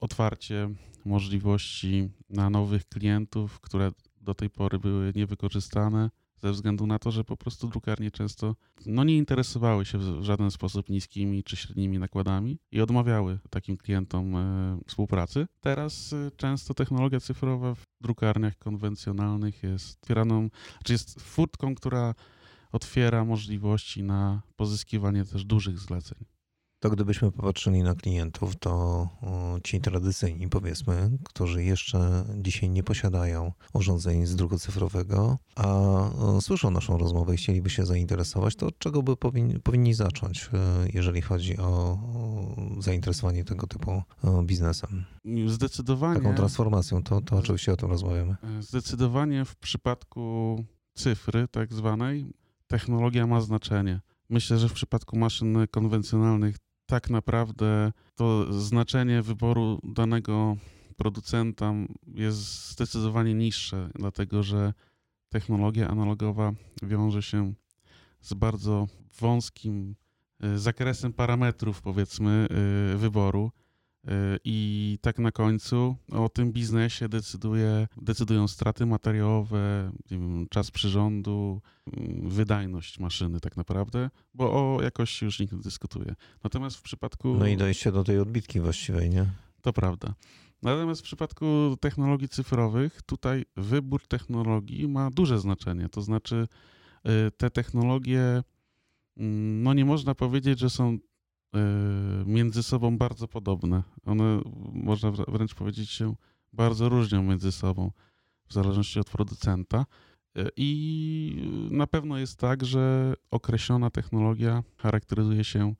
otwarcie 0.00 0.70
możliwości 1.04 2.08
na 2.30 2.50
nowych 2.50 2.88
klientów, 2.88 3.60
które 3.60 3.90
do 4.20 4.34
tej 4.34 4.50
pory 4.50 4.78
były 4.78 5.12
niewykorzystane 5.16 6.10
ze 6.46 6.52
względu 6.52 6.86
na 6.86 6.98
to, 6.98 7.10
że 7.10 7.24
po 7.24 7.36
prostu 7.36 7.68
drukarnie 7.68 8.10
często 8.10 8.56
no, 8.86 9.04
nie 9.04 9.16
interesowały 9.16 9.84
się 9.84 9.98
w 9.98 10.22
żaden 10.22 10.50
sposób 10.50 10.88
niskimi 10.88 11.44
czy 11.44 11.56
średnimi 11.56 11.98
nakładami 11.98 12.58
i 12.72 12.80
odmawiały 12.80 13.38
takim 13.50 13.76
klientom 13.76 14.36
e, 14.36 14.78
współpracy. 14.86 15.46
Teraz 15.60 16.12
e, 16.12 16.30
często 16.36 16.74
technologia 16.74 17.20
cyfrowa 17.20 17.74
w 17.74 17.86
drukarniach 18.00 18.58
konwencjonalnych 18.58 19.62
jest 19.62 19.98
otwieraną, 20.02 20.50
czy 20.84 20.92
jest 20.92 21.20
furtką, 21.20 21.74
która 21.74 22.14
otwiera 22.72 23.24
możliwości 23.24 24.02
na 24.02 24.42
pozyskiwanie 24.56 25.24
też 25.24 25.44
dużych 25.44 25.78
zleceń 25.78 26.35
to 26.80 26.90
gdybyśmy 26.90 27.32
popatrzyli 27.32 27.82
na 27.82 27.94
klientów, 27.94 28.56
to 28.56 29.08
ci 29.64 29.80
tradycyjni, 29.80 30.48
powiedzmy, 30.48 31.10
którzy 31.24 31.64
jeszcze 31.64 32.24
dzisiaj 32.36 32.70
nie 32.70 32.82
posiadają 32.82 33.52
urządzeń 33.72 34.26
z 34.26 34.36
druku 34.36 34.58
cyfrowego, 34.58 35.38
a 35.56 36.10
słyszą 36.40 36.70
naszą 36.70 36.98
rozmowę 36.98 37.34
i 37.34 37.36
chcieliby 37.36 37.70
się 37.70 37.86
zainteresować, 37.86 38.56
to 38.56 38.66
od 38.66 38.78
czego 38.78 39.02
by 39.02 39.16
powinni, 39.16 39.60
powinni 39.60 39.94
zacząć, 39.94 40.50
e, 40.52 40.88
jeżeli 40.94 41.22
chodzi 41.22 41.58
o 41.58 41.98
zainteresowanie 42.78 43.44
tego 43.44 43.66
typu 43.66 44.02
biznesem? 44.44 45.04
Zdecydowanie. 45.46 46.20
Taką 46.20 46.34
transformacją, 46.34 47.02
to, 47.02 47.20
to 47.20 47.36
oczywiście 47.36 47.72
o 47.72 47.76
tym 47.76 47.90
rozmawiamy. 47.90 48.36
E, 48.58 48.62
zdecydowanie 48.62 49.44
w 49.44 49.56
przypadku 49.56 50.64
cyfry, 50.94 51.48
tak 51.48 51.72
zwanej, 51.72 52.26
technologia 52.66 53.26
ma 53.26 53.40
znaczenie. 53.40 54.00
Myślę, 54.30 54.58
że 54.58 54.68
w 54.68 54.72
przypadku 54.72 55.18
maszyn 55.18 55.66
konwencjonalnych 55.70 56.56
tak 56.86 57.10
naprawdę 57.10 57.92
to 58.14 58.52
znaczenie 58.52 59.22
wyboru 59.22 59.80
danego 59.84 60.56
producenta 60.96 61.72
jest 62.14 62.70
zdecydowanie 62.70 63.34
niższe, 63.34 63.90
dlatego 63.94 64.42
że 64.42 64.72
technologia 65.28 65.88
analogowa 65.88 66.52
wiąże 66.82 67.22
się 67.22 67.54
z 68.20 68.34
bardzo 68.34 68.86
wąskim 69.20 69.94
y, 70.44 70.58
zakresem 70.58 71.12
parametrów, 71.12 71.82
powiedzmy, 71.82 72.46
y, 72.94 72.96
wyboru. 72.96 73.50
Y, 74.06 74.38
I 74.44 74.98
tak 75.02 75.18
na 75.18 75.32
końcu 75.32 75.96
o 76.12 76.28
tym 76.28 76.52
biznesie 76.52 77.08
decyduje, 77.08 77.88
decydują 77.96 78.48
straty 78.48 78.86
materiałowe, 78.86 79.92
wiem, 80.10 80.46
czas 80.50 80.70
przyrządu, 80.70 81.60
mm, 81.86 82.28
wydajność 82.28 82.98
maszyny 82.98 83.40
tak 83.40 83.56
naprawdę, 83.56 84.10
bo 84.34 84.52
o 84.52 84.82
jakości 84.82 85.24
już 85.24 85.40
nikt 85.40 85.52
nie 85.52 85.58
dyskutuje. 85.58 86.14
Natomiast 86.44 86.76
w 86.76 86.82
przypadku... 86.82 87.34
No 87.34 87.46
i 87.46 87.56
dojście 87.56 87.92
do 87.92 88.04
tej 88.04 88.18
odbitki 88.18 88.60
właściwej, 88.60 89.10
nie? 89.10 89.26
To 89.62 89.72
prawda. 89.72 90.14
Natomiast 90.62 91.00
w 91.00 91.04
przypadku 91.04 91.76
technologii 91.80 92.28
cyfrowych, 92.28 93.02
tutaj 93.02 93.44
wybór 93.56 94.06
technologii 94.06 94.88
ma 94.88 95.10
duże 95.10 95.38
znaczenie. 95.38 95.88
To 95.88 96.02
znaczy, 96.02 96.48
y, 97.28 97.30
te 97.30 97.50
technologie, 97.50 98.42
mm, 99.16 99.62
no 99.62 99.74
nie 99.74 99.84
można 99.84 100.14
powiedzieć, 100.14 100.58
że 100.58 100.70
są 100.70 100.98
między 102.26 102.62
sobą 102.62 102.98
bardzo 102.98 103.28
podobne. 103.28 103.82
One, 104.04 104.40
można 104.72 105.10
wręcz 105.10 105.54
powiedzieć, 105.54 105.90
się 105.90 106.14
bardzo 106.52 106.88
różnią 106.88 107.22
między 107.22 107.52
sobą 107.52 107.90
w 108.48 108.52
zależności 108.52 109.00
od 109.00 109.10
producenta. 109.10 109.86
Y, 110.38 110.48
I 110.56 111.68
na 111.70 111.86
pewno 111.86 112.18
jest 112.18 112.38
tak, 112.38 112.64
że 112.64 113.14
określona 113.30 113.90
technologia 113.90 114.62
charakteryzuje 114.76 115.44
się 115.44 115.74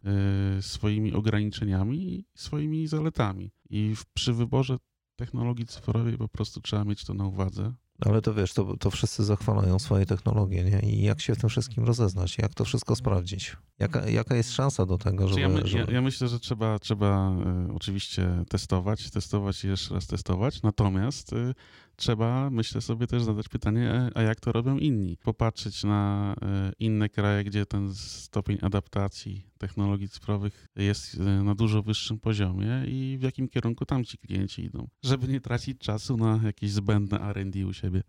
y, 0.59 0.63
swoimi 0.63 1.13
ograniczeniami 1.13 2.15
i 2.15 2.25
swoimi 2.35 2.87
zaletami. 2.87 3.51
I 3.71 3.95
przy 4.15 4.33
wyborze 4.33 4.77
technologii 5.17 5.67
cyfrowej 5.67 6.19
po 6.19 6.29
prostu 6.29 6.61
trzeba 6.61 6.85
mieć 6.85 7.05
to 7.05 7.15
na 7.15 7.27
uwadze. 7.27 7.73
Ale 8.01 8.23
to 8.23 8.35
wiesz, 8.35 8.53
to, 8.53 8.77
to 8.77 8.91
wszyscy 8.91 9.25
zachwalają 9.25 9.79
swoje 9.79 10.07
technologie, 10.07 10.65
nie? 10.65 10.81
I 10.91 11.03
jak 11.03 11.21
się 11.21 11.35
w 11.35 11.39
tym 11.39 11.51
wszystkim 11.51 11.85
rozeznać? 11.85 12.39
Jak 12.39 12.55
to 12.55 12.65
wszystko 12.65 12.97
sprawdzić? 12.97 13.57
Jaka, 13.79 14.09
jaka 14.09 14.37
jest 14.37 14.53
szansa 14.53 14.87
do 14.87 14.99
tego, 14.99 15.29
żeby... 15.29 15.41
Ja, 15.41 15.49
my, 15.49 15.67
żeby... 15.67 15.85
Ja, 15.85 15.95
ja, 15.95 16.03
myślę, 16.03 16.29
że 16.29 16.41
trzeba, 16.41 16.79
trzeba 16.79 17.33
y, 17.69 17.73
oczywiście 17.75 18.45
testować, 18.49 19.11
testować 19.11 19.65
i 19.65 19.69
jeszcze 19.69 19.95
raz 19.95 20.07
testować, 20.07 20.63
natomiast 20.63 21.33
y, 21.33 21.55
trzeba, 21.97 22.51
myślę 22.51 22.81
sobie 22.81 23.07
też 23.07 23.23
zadać 23.23 23.49
pytanie, 23.49 23.91
e, 23.91 24.11
a 24.15 24.23
jak 24.23 24.41
to 24.41 24.53
robią 24.53 24.79
inni? 24.79 25.17
Popatrzeć 25.17 25.85
na 25.85 26.35
y, 26.35 26.73
inne 26.79 27.09
kraje, 27.09 27.45
gdzie 27.45 27.67
ten 27.67 27.95
stopień 27.95 28.59
adaptacji 28.63 29.47
technologii 29.59 30.09
cyfrowych 30.09 30.69
jest 30.77 31.19
na 31.19 31.55
dużo 31.55 31.83
wyższym 31.83 32.19
poziomie 32.19 32.83
i 32.87 33.17
w 33.21 33.23
jakim 33.23 33.49
kierunku 33.49 33.87
tam 33.87 34.05
ci 34.05 34.19
klienci 34.19 34.65
idą, 34.65 34.89
żeby 35.05 35.29
nie 35.29 35.41
tracić 35.41 35.79
czasu 35.79 36.17
na 36.17 36.41
jakieś 36.45 36.71
zbędne 36.71 37.21
R&D 37.21 37.67
u 37.67 37.73
siebie. 37.73 38.03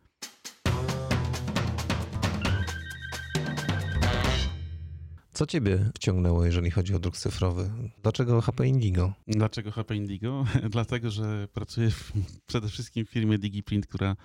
Co 5.38 5.46
ciebie 5.46 5.92
wciągnęło, 5.96 6.46
jeżeli 6.46 6.72
chodzi 6.72 6.96
o 6.96 7.00
druk 7.00 7.18
cyfrowy? 7.18 7.70
Dlaczego 8.04 8.42
HP 8.42 8.68
Indigo? 8.68 9.14
Dlaczego 9.28 9.72
HP 9.72 9.96
Indigo? 9.96 10.46
Dlatego, 10.70 11.12
że 11.12 11.48
pracuję 11.54 11.92
w, 11.92 12.12
przede 12.48 12.68
wszystkim 12.68 13.06
w 13.06 13.10
firmie 13.10 13.38
DigiPrint, 13.38 13.88
która 13.88 14.16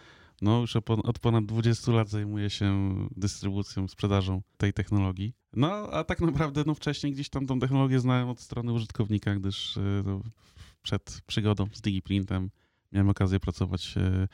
no, 0.43 0.61
już 0.61 0.77
od 0.87 1.19
ponad 1.19 1.45
20 1.45 1.93
lat 1.93 2.09
zajmuje 2.09 2.51
się 2.51 2.95
dystrybucją, 3.17 3.89
sprzedażą 3.89 4.43
tej 4.57 4.73
technologii. 4.73 5.35
No, 5.53 5.69
a 5.91 6.05
tak 6.05 6.21
naprawdę 6.21 6.63
no, 6.67 6.75
wcześniej 6.75 7.13
gdzieś 7.13 7.29
tam 7.29 7.47
tą 7.47 7.61
technologię 7.61 8.01
znałem 8.01 8.29
od 8.29 8.41
strony 8.41 8.73
użytkownika, 8.73 9.35
gdyż 9.35 9.79
no, 10.05 10.21
przed 10.83 11.21
przygodą 11.27 11.67
z 11.73 11.81
DigiPrintem 11.81 12.51
miałem 12.93 13.09
okazję 13.09 13.41
pracować 13.41 13.95
y, 13.97 14.29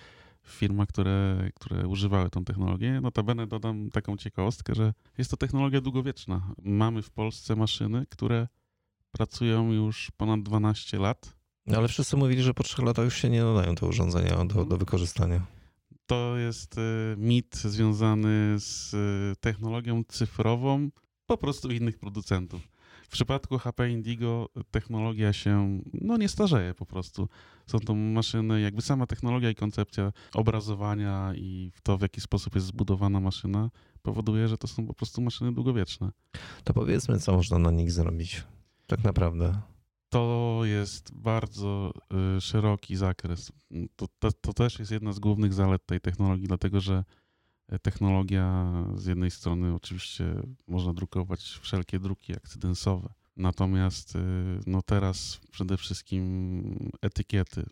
firmach, 0.51 0.89
które, 0.89 1.51
które 1.55 1.89
używały 1.89 2.31
tą 2.31 2.45
technologię. 2.45 3.01
Notabene 3.01 3.47
dodam 3.47 3.91
taką 3.91 4.17
ciekawostkę, 4.17 4.75
że 4.75 4.95
jest 5.19 5.31
to 5.31 5.37
technologia 5.37 5.81
długowieczna. 5.81 6.55
Mamy 6.63 7.03
w 7.03 7.11
Polsce 7.11 7.57
maszyny, 7.57 8.07
które 8.11 8.49
pracują 9.13 9.73
już 9.73 10.11
ponad 10.17 10.43
12 10.43 10.99
lat. 10.99 11.37
Ale 11.77 11.89
wszyscy 11.89 12.17
mówili, 12.17 12.43
że 12.43 12.55
po 12.55 12.63
trzech 12.63 12.85
latach 12.85 13.05
już 13.05 13.17
się 13.17 13.31
nie 13.31 13.45
nadają 13.45 13.75
te 13.75 13.87
urządzenia 13.87 14.45
do, 14.45 14.65
do 14.65 14.77
wykorzystania. 14.77 15.47
To 16.07 16.37
jest 16.37 16.79
y, 16.79 16.81
mit 17.17 17.57
związany 17.57 18.55
z 18.59 18.95
y, 18.95 19.41
technologią 19.41 20.05
cyfrową 20.09 20.91
po 21.27 21.39
prostu 21.39 21.71
innych 21.71 21.99
producentów. 21.99 22.61
W 23.09 23.11
przypadku 23.11 23.59
HP 23.59 23.91
Indigo 23.91 24.49
technologia 24.71 25.33
się 25.33 25.81
no, 25.95 26.17
nie 26.17 26.29
starzeje 26.29 26.75
po 26.75 26.87
prostu. 26.87 27.29
Są 27.67 27.79
to 27.79 27.95
maszyny, 27.95 28.61
jakby 28.61 28.83
sama 28.83 29.07
technologia 29.07 29.51
i 29.51 29.55
koncepcja 29.55 30.13
obrazowania 30.35 31.33
i 31.35 31.73
to, 31.83 31.99
w 31.99 32.03
jaki 32.03 32.21
sposób 32.21 32.55
jest 32.55 32.67
zbudowana 32.67 33.21
maszyna, 33.21 33.71
powoduje, 34.03 34.49
że 34.49 34.59
to 34.59 34.69
są 34.69 34.87
po 34.87 34.95
prostu 34.95 35.21
maszyny 35.21 35.53
długowieczne. 35.53 36.11
To 36.65 36.75
powiedzmy, 36.75 37.19
co 37.19 37.33
można 37.33 37.59
na 37.59 37.71
nich 37.71 37.93
zrobić, 37.93 38.45
tak 38.87 39.05
naprawdę. 39.05 39.61
To 40.09 40.61
jest 40.65 41.15
bardzo 41.15 41.93
y, 42.37 42.41
szeroki 42.41 42.97
zakres. 42.97 43.53
To, 43.97 44.07
to, 44.19 44.33
to, 44.33 44.53
też 44.53 44.79
jest 44.79 44.91
jedna 44.91 45.13
z 45.13 45.19
głównych 45.19 45.55
zalet 45.55 45.87
tej 45.87 46.01
technologii, 46.01 46.47
dlatego 46.49 46.81
że 46.81 47.05
technologia 47.83 48.73
z 48.97 49.07
jednej 49.07 49.31
strony 49.31 49.75
oczywiście 49.75 50.25
można 50.69 50.93
drukować 50.93 51.59
wszelkie 51.63 51.99
druki 51.99 52.37
akcydensowe, 52.37 53.09
natomiast 53.39 54.17
y, 54.17 54.19
no 54.67 54.83
teraz 54.83 55.41
przede 55.51 55.77
wszystkim 55.77 56.91
etykiety. 57.03 57.67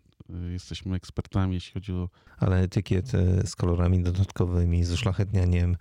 Y, 0.49 0.51
jesteśmy 0.51 0.95
ekspertami, 0.95 1.53
jeśli 1.53 1.73
chodzi 1.73 1.93
o... 1.93 2.09
Ale 2.37 2.59
etykiety 2.59 3.41
z 3.45 3.55
kolorami 3.55 4.03
dodatkowymi, 4.03 4.83
z 4.83 4.91
uszlachetnianiem. 4.91 5.77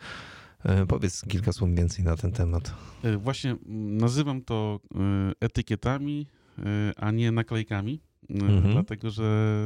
Y, 0.83 0.87
powiedz 0.87 1.25
kilka 1.29 1.53
słów 1.53 1.75
więcej 1.75 2.05
na 2.05 2.17
ten 2.17 2.33
temat. 2.33 2.75
Właśnie 3.19 3.57
nazywam 4.01 4.43
to 4.43 4.81
etykietami, 5.41 6.27
a 6.97 7.11
nie 7.11 7.33
naklejkami, 7.33 8.01
mhm. 8.31 8.73
dlatego 8.73 9.11
że 9.11 9.57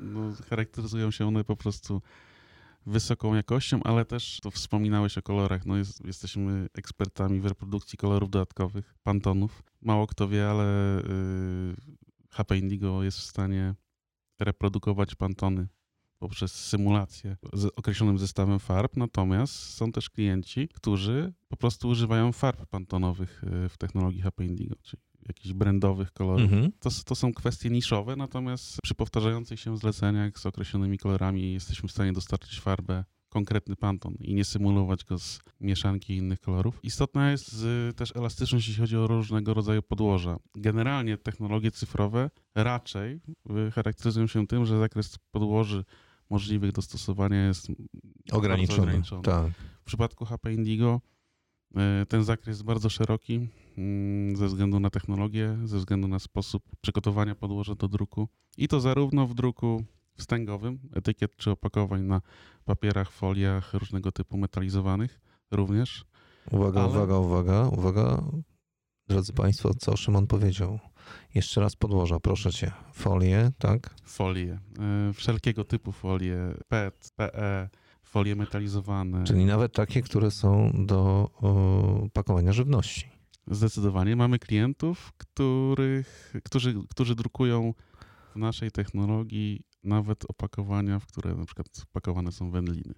no, 0.00 0.32
charakteryzują 0.50 1.10
się 1.10 1.26
one 1.26 1.44
po 1.44 1.56
prostu 1.56 2.02
wysoką 2.86 3.34
jakością, 3.34 3.82
ale 3.82 4.04
też 4.04 4.40
to 4.42 4.50
wspominałeś 4.50 5.18
o 5.18 5.22
kolorach. 5.22 5.66
No 5.66 5.76
jest, 5.76 6.04
jesteśmy 6.04 6.68
ekspertami 6.74 7.40
w 7.40 7.46
reprodukcji 7.46 7.98
kolorów 7.98 8.30
dodatkowych, 8.30 8.94
pantonów. 9.02 9.62
Mało 9.80 10.06
kto 10.06 10.28
wie, 10.28 10.50
ale 10.50 10.64
yy, 11.08 11.76
HP 12.30 12.58
Indigo 12.58 13.02
jest 13.02 13.18
w 13.18 13.22
stanie 13.22 13.74
reprodukować 14.40 15.14
pantony 15.14 15.68
poprzez 16.18 16.52
symulację 16.52 17.36
z 17.52 17.64
określonym 17.64 18.18
zestawem 18.18 18.58
farb, 18.58 18.96
natomiast 18.96 19.54
są 19.54 19.92
też 19.92 20.10
klienci, 20.10 20.68
którzy 20.68 21.32
po 21.48 21.56
prostu 21.56 21.88
używają 21.88 22.32
farb 22.32 22.66
pantonowych 22.66 23.44
y, 23.64 23.68
w 23.68 23.78
technologii 23.78 24.20
HP 24.20 24.44
Indigo, 24.44 24.76
czyli 24.82 25.02
jakichś 25.28 25.54
brandowych 25.54 26.12
kolorów. 26.12 26.52
Mhm. 26.52 26.72
To, 26.80 26.90
to 27.04 27.14
są 27.14 27.32
kwestie 27.32 27.70
niszowe, 27.70 28.16
natomiast 28.16 28.78
przy 28.82 28.94
powtarzających 28.94 29.60
się 29.60 29.76
zleceniach 29.76 30.38
z 30.38 30.46
określonymi 30.46 30.98
kolorami 30.98 31.52
jesteśmy 31.52 31.88
w 31.88 31.92
stanie 31.92 32.12
dostarczyć 32.12 32.60
farbę 32.60 33.04
konkretny 33.28 33.76
panton 33.76 34.14
i 34.20 34.34
nie 34.34 34.44
symulować 34.44 35.04
go 35.04 35.18
z 35.18 35.40
mieszanki 35.60 36.16
innych 36.16 36.40
kolorów. 36.40 36.80
Istotna 36.82 37.30
jest 37.30 37.66
też 37.96 38.16
elastyczność, 38.16 38.68
jeśli 38.68 38.80
chodzi 38.80 38.96
o 38.96 39.06
różnego 39.06 39.54
rodzaju 39.54 39.82
podłoża. 39.82 40.36
Generalnie 40.54 41.16
technologie 41.16 41.70
cyfrowe 41.70 42.30
raczej 42.54 43.20
charakteryzują 43.72 44.26
się 44.26 44.46
tym, 44.46 44.66
że 44.66 44.78
zakres 44.78 45.18
podłoży 45.30 45.84
możliwych 46.30 46.72
do 46.72 46.82
stosowania 46.82 47.46
jest 47.46 47.68
ograniczony. 48.32 48.82
ograniczony. 48.82 49.22
Tak. 49.22 49.52
W 49.80 49.84
przypadku 49.84 50.24
HP 50.24 50.52
Indigo 50.52 51.00
ten 52.08 52.24
zakres 52.24 52.46
jest 52.46 52.64
bardzo 52.64 52.90
szeroki 52.90 53.48
mm, 53.78 54.36
ze 54.36 54.46
względu 54.46 54.80
na 54.80 54.90
technologię, 54.90 55.58
ze 55.64 55.78
względu 55.78 56.08
na 56.08 56.18
sposób 56.18 56.62
przygotowania 56.80 57.34
podłoża 57.34 57.74
do 57.74 57.88
druku 57.88 58.28
i 58.56 58.68
to 58.68 58.80
zarówno 58.80 59.26
w 59.26 59.34
druku 59.34 59.84
wstęgowym, 60.16 60.78
etykiet 60.94 61.36
czy 61.36 61.50
opakowań 61.50 62.02
na 62.02 62.20
papierach, 62.64 63.10
foliach 63.10 63.74
różnego 63.74 64.12
typu 64.12 64.38
metalizowanych 64.38 65.20
również. 65.50 66.04
Uwaga, 66.50 66.80
ale... 66.80 66.90
uwaga, 66.90 67.18
uwaga, 67.18 67.68
uwaga. 67.68 68.22
Drodzy 69.08 69.32
Państwo, 69.32 69.74
co 69.74 69.96
Szymon 69.96 70.26
powiedział? 70.26 70.78
Jeszcze 71.34 71.60
raz 71.60 71.76
podłoża, 71.76 72.20
proszę 72.20 72.52
cię. 72.52 72.72
Folie, 72.92 73.50
tak? 73.58 73.94
Folie. 74.04 74.58
E, 74.78 75.12
wszelkiego 75.12 75.64
typu 75.64 75.92
folie. 75.92 76.54
PET, 76.68 77.10
PE, 77.16 77.68
folie 78.06 78.36
metalizowane. 78.36 79.24
Czyli 79.24 79.44
nawet 79.44 79.72
takie, 79.72 80.02
które 80.02 80.30
są 80.30 80.72
do 80.86 81.30
o, 81.34 82.08
pakowania 82.12 82.52
żywności. 82.52 83.08
Zdecydowanie. 83.50 84.16
Mamy 84.16 84.38
klientów, 84.38 85.12
których, 85.16 86.34
którzy, 86.44 86.74
którzy 86.90 87.14
drukują 87.14 87.74
w 88.34 88.38
naszej 88.38 88.70
technologii 88.70 89.62
nawet 89.84 90.24
opakowania, 90.28 90.98
w 90.98 91.06
które 91.06 91.34
na 91.34 91.44
przykład 91.44 91.66
pakowane 91.92 92.32
są 92.32 92.50
wędliny. 92.50 92.94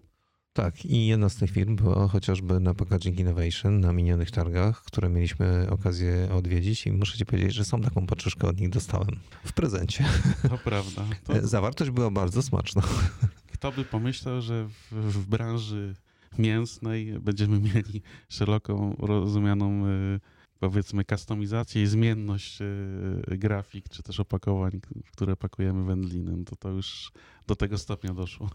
Tak, 0.53 0.85
i 0.85 1.07
jedna 1.07 1.29
z 1.29 1.37
tych 1.37 1.50
firm 1.50 1.77
była 1.77 2.09
chociażby 2.09 2.61
na 2.61 2.75
Packaging 2.75 3.19
Innovation 3.19 3.81
na 3.81 3.93
minionych 3.93 4.31
targach, 4.31 4.83
które 4.83 5.09
mieliśmy 5.09 5.67
okazję 5.71 6.29
odwiedzić 6.33 6.87
i 6.87 6.93
muszę 6.93 7.19
ci 7.19 7.27
powiedzieć, 7.27 7.55
że 7.55 7.65
są 7.65 7.81
taką 7.81 8.07
paczuszkę 8.07 8.49
od 8.49 8.61
nich 8.61 8.71
dostałem 8.71 9.21
w 9.45 9.53
prezencie. 9.53 10.05
To 10.49 10.59
prawda. 10.59 11.05
To... 11.25 11.47
Zawartość 11.47 11.91
była 11.91 12.11
bardzo 12.11 12.43
smaczna. 12.43 12.83
Kto 13.59 13.73
by 13.73 13.85
pomyślał, 13.85 14.41
że 14.43 14.69
w, 14.69 14.93
w 14.93 15.27
branży 15.27 15.95
mięsnej 16.38 17.21
będziemy 17.21 17.61
mieli 17.75 18.03
szeroką 18.29 18.97
rozumianą 18.99 19.87
y, 19.87 20.21
powiedzmy 20.59 21.05
kustomizację 21.05 21.83
i 21.83 21.87
zmienność 21.87 22.62
e, 22.62 23.37
grafik, 23.37 23.88
czy 23.88 24.03
też 24.03 24.21
opakowań, 24.21 24.81
w 25.05 25.11
które 25.11 25.37
pakujemy 25.37 25.85
wędliny, 25.85 26.45
to 26.45 26.57
to 26.57 26.69
już 26.69 27.12
do 27.49 27.57
tego 27.57 27.78
stopnia 27.78 28.14
doszło. 28.14 28.50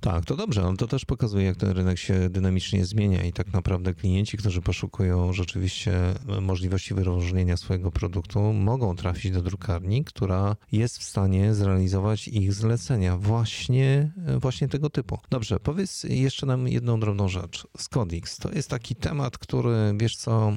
Tak, 0.00 0.24
to 0.24 0.36
dobrze, 0.36 0.62
ale 0.62 0.76
to 0.76 0.86
też 0.86 1.04
pokazuje, 1.04 1.44
jak 1.44 1.56
ten 1.56 1.70
rynek 1.70 1.98
się 1.98 2.28
dynamicznie 2.30 2.84
zmienia 2.84 3.22
i 3.22 3.32
tak 3.32 3.52
naprawdę 3.52 3.94
klienci, 3.94 4.36
którzy 4.36 4.62
poszukują 4.62 5.32
rzeczywiście 5.32 5.92
możliwości 6.40 6.94
wyróżnienia 6.94 7.56
swojego 7.56 7.90
produktu, 7.90 8.52
mogą 8.52 8.96
trafić 8.96 9.32
do 9.32 9.42
drukarni, 9.42 10.04
która 10.04 10.56
jest 10.72 10.98
w 10.98 11.02
stanie 11.02 11.54
zrealizować 11.54 12.28
ich 12.28 12.52
zlecenia 12.52 13.16
właśnie, 13.16 14.12
właśnie 14.40 14.68
tego 14.68 14.90
typu. 14.90 15.18
Dobrze, 15.30 15.60
powiedz 15.60 16.04
jeszcze 16.04 16.46
nam 16.46 16.68
jedną 16.68 17.00
drobną 17.00 17.28
rzecz. 17.28 17.66
Scodix 17.76 18.38
to 18.38 18.52
jest 18.52 18.70
taki 18.70 18.94
temat, 18.96 19.38
który, 19.38 19.94
wiesz 19.96 20.16
co, 20.16 20.52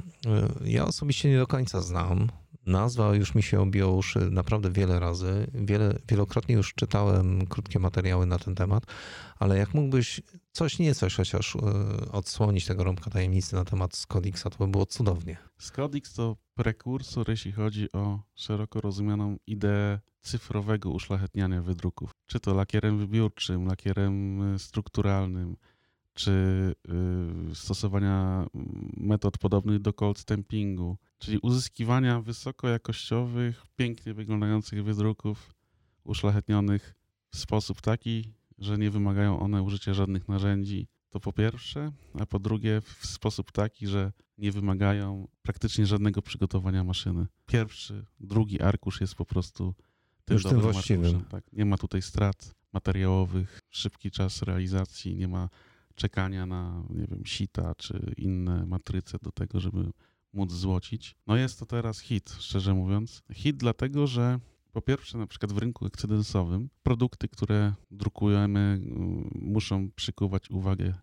ja 0.66 0.86
osobiście 0.86 1.30
nie 1.30 1.38
do 1.38 1.48
końca 1.48 1.82
znam. 1.82 2.28
Nazwa 2.68 3.16
już 3.16 3.36
mi 3.36 3.44
się 3.44 3.62
obiła 3.62 3.92
uszy 3.92 4.20
naprawdę 4.32 4.72
wiele 4.72 5.00
razy. 5.00 5.48
Wiele, 5.54 6.00
wielokrotnie 6.08 6.56
już 6.56 6.74
czytałem 6.74 7.48
krótkie 7.48 7.80
materiały 7.80 8.26
na 8.26 8.40
ten 8.40 8.56
temat, 8.56 8.84
ale 9.40 9.58
jak 9.58 9.74
mógłbyś 9.74 10.22
coś, 10.52 10.80
nie 10.80 10.96
coś 10.96 11.16
chociaż 11.16 11.56
e, 11.56 11.60
odsłonić 12.12 12.66
tego 12.66 12.84
rąbka 12.84 13.12
tajemnicy 13.12 13.56
na 13.56 13.66
temat 13.66 13.96
Scodixa, 13.96 14.44
to 14.44 14.66
by 14.66 14.68
było 14.68 14.86
cudownie. 14.86 15.38
Scodix 15.58 16.14
to 16.14 16.38
prekursor, 16.56 17.30
jeśli 17.30 17.52
chodzi 17.52 17.92
o 17.92 18.20
szeroko 18.36 18.82
rozumianą 18.82 19.38
ideę 19.48 20.00
cyfrowego 20.22 20.90
uszlachetniania 20.90 21.62
wydruków. 21.62 22.12
Czy 22.26 22.40
to 22.40 22.54
lakierem 22.54 22.98
wybiórczym, 22.98 23.66
lakierem 23.66 24.42
e, 24.42 24.60
strukturalnym, 24.60 25.58
czy 26.18 26.32
y, 27.52 27.56
stosowania 27.56 28.48
metod 28.98 29.38
podobnych 29.38 29.80
do 29.80 29.94
cold 29.94 30.20
stampingu, 30.20 30.98
czyli 31.20 31.40
uzyskiwania 31.40 32.22
wysokojakościowych, 32.22 33.66
pięknie 33.76 34.14
wyglądających 34.14 34.84
wydruków 34.84 35.54
uszlachetnionych 36.04 36.96
w 37.30 37.38
sposób 37.38 37.82
taki, 37.82 38.34
że 38.58 38.78
nie 38.78 38.92
wymagają 38.92 39.40
one 39.40 39.62
użycia 39.62 39.94
żadnych 39.94 40.28
narzędzi. 40.28 40.88
To 41.10 41.20
po 41.20 41.34
pierwsze, 41.34 41.92
a 42.20 42.26
po 42.26 42.40
drugie 42.40 42.82
w 42.82 43.06
sposób 43.06 43.52
taki, 43.52 43.88
że 43.88 44.12
nie 44.38 44.52
wymagają 44.52 45.28
praktycznie 45.42 45.86
żadnego 45.86 46.22
przygotowania 46.22 46.84
maszyny. 46.84 47.28
Pierwszy, 47.46 48.06
drugi 48.20 48.62
arkusz 48.62 49.02
jest 49.02 49.16
po 49.16 49.26
prostu 49.26 49.74
tym 50.26 50.34
Już 50.36 50.44
tym 50.44 50.62
właściwym. 50.62 51.26
Tak. 51.26 51.54
Nie 51.54 51.66
ma 51.66 51.78
tutaj 51.78 52.02
strat 52.02 52.56
materiałowych, 52.74 53.60
szybki 53.70 54.12
czas 54.12 54.42
realizacji, 54.42 55.16
nie 55.16 55.28
ma 55.28 55.50
czekania 55.98 56.46
na, 56.46 56.84
nie 56.90 57.08
wiem, 57.08 57.26
sita 57.26 57.76
czy 57.76 58.14
inne 58.18 58.66
matryce 58.66 59.18
do 59.22 59.32
tego, 59.32 59.60
żeby 59.60 59.92
móc 60.34 60.52
złocić. 60.52 61.16
No 61.28 61.36
jest 61.36 61.60
to 61.60 61.66
teraz 61.66 62.00
hit, 62.00 62.36
szczerze 62.40 62.74
mówiąc. 62.74 63.24
Hit 63.34 63.58
dlatego, 63.58 64.08
że 64.08 64.40
po 64.72 64.82
pierwsze, 64.82 65.18
na 65.18 65.28
przykład 65.28 65.52
w 65.54 65.58
rynku 65.58 65.86
ekscedensowym, 65.86 66.70
produkty, 66.84 67.28
które 67.28 67.74
drukujemy, 67.92 68.60
mm, 68.60 69.30
muszą 69.34 69.92
przykuwać 69.92 70.50
uwagę 70.50 70.94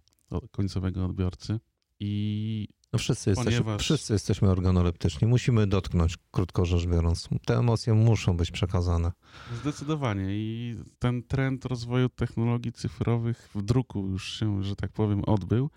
końcowego 0.50 1.04
odbiorcy 1.04 1.60
i 2.00 2.68
no 2.94 2.98
wszyscy, 2.98 3.34
Ponieważ... 3.34 3.54
jesteśmy, 3.54 3.78
wszyscy 3.78 4.12
jesteśmy 4.12 4.50
organoleptyczni. 4.50 5.28
Musimy 5.28 5.66
dotknąć, 5.66 6.16
krótko 6.30 6.64
rzecz 6.64 6.86
biorąc. 6.86 7.28
Te 7.46 7.58
emocje 7.58 7.94
muszą 7.94 8.36
być 8.36 8.50
przekazane. 8.50 9.12
Zdecydowanie. 9.60 10.24
I 10.28 10.76
ten 10.98 11.22
trend 11.22 11.64
rozwoju 11.64 12.08
technologii 12.08 12.72
cyfrowych 12.72 13.48
w 13.54 13.62
druku 13.62 14.06
już 14.08 14.38
się, 14.38 14.62
że 14.62 14.76
tak 14.76 14.92
powiem, 14.92 15.24
odbył. 15.24 15.70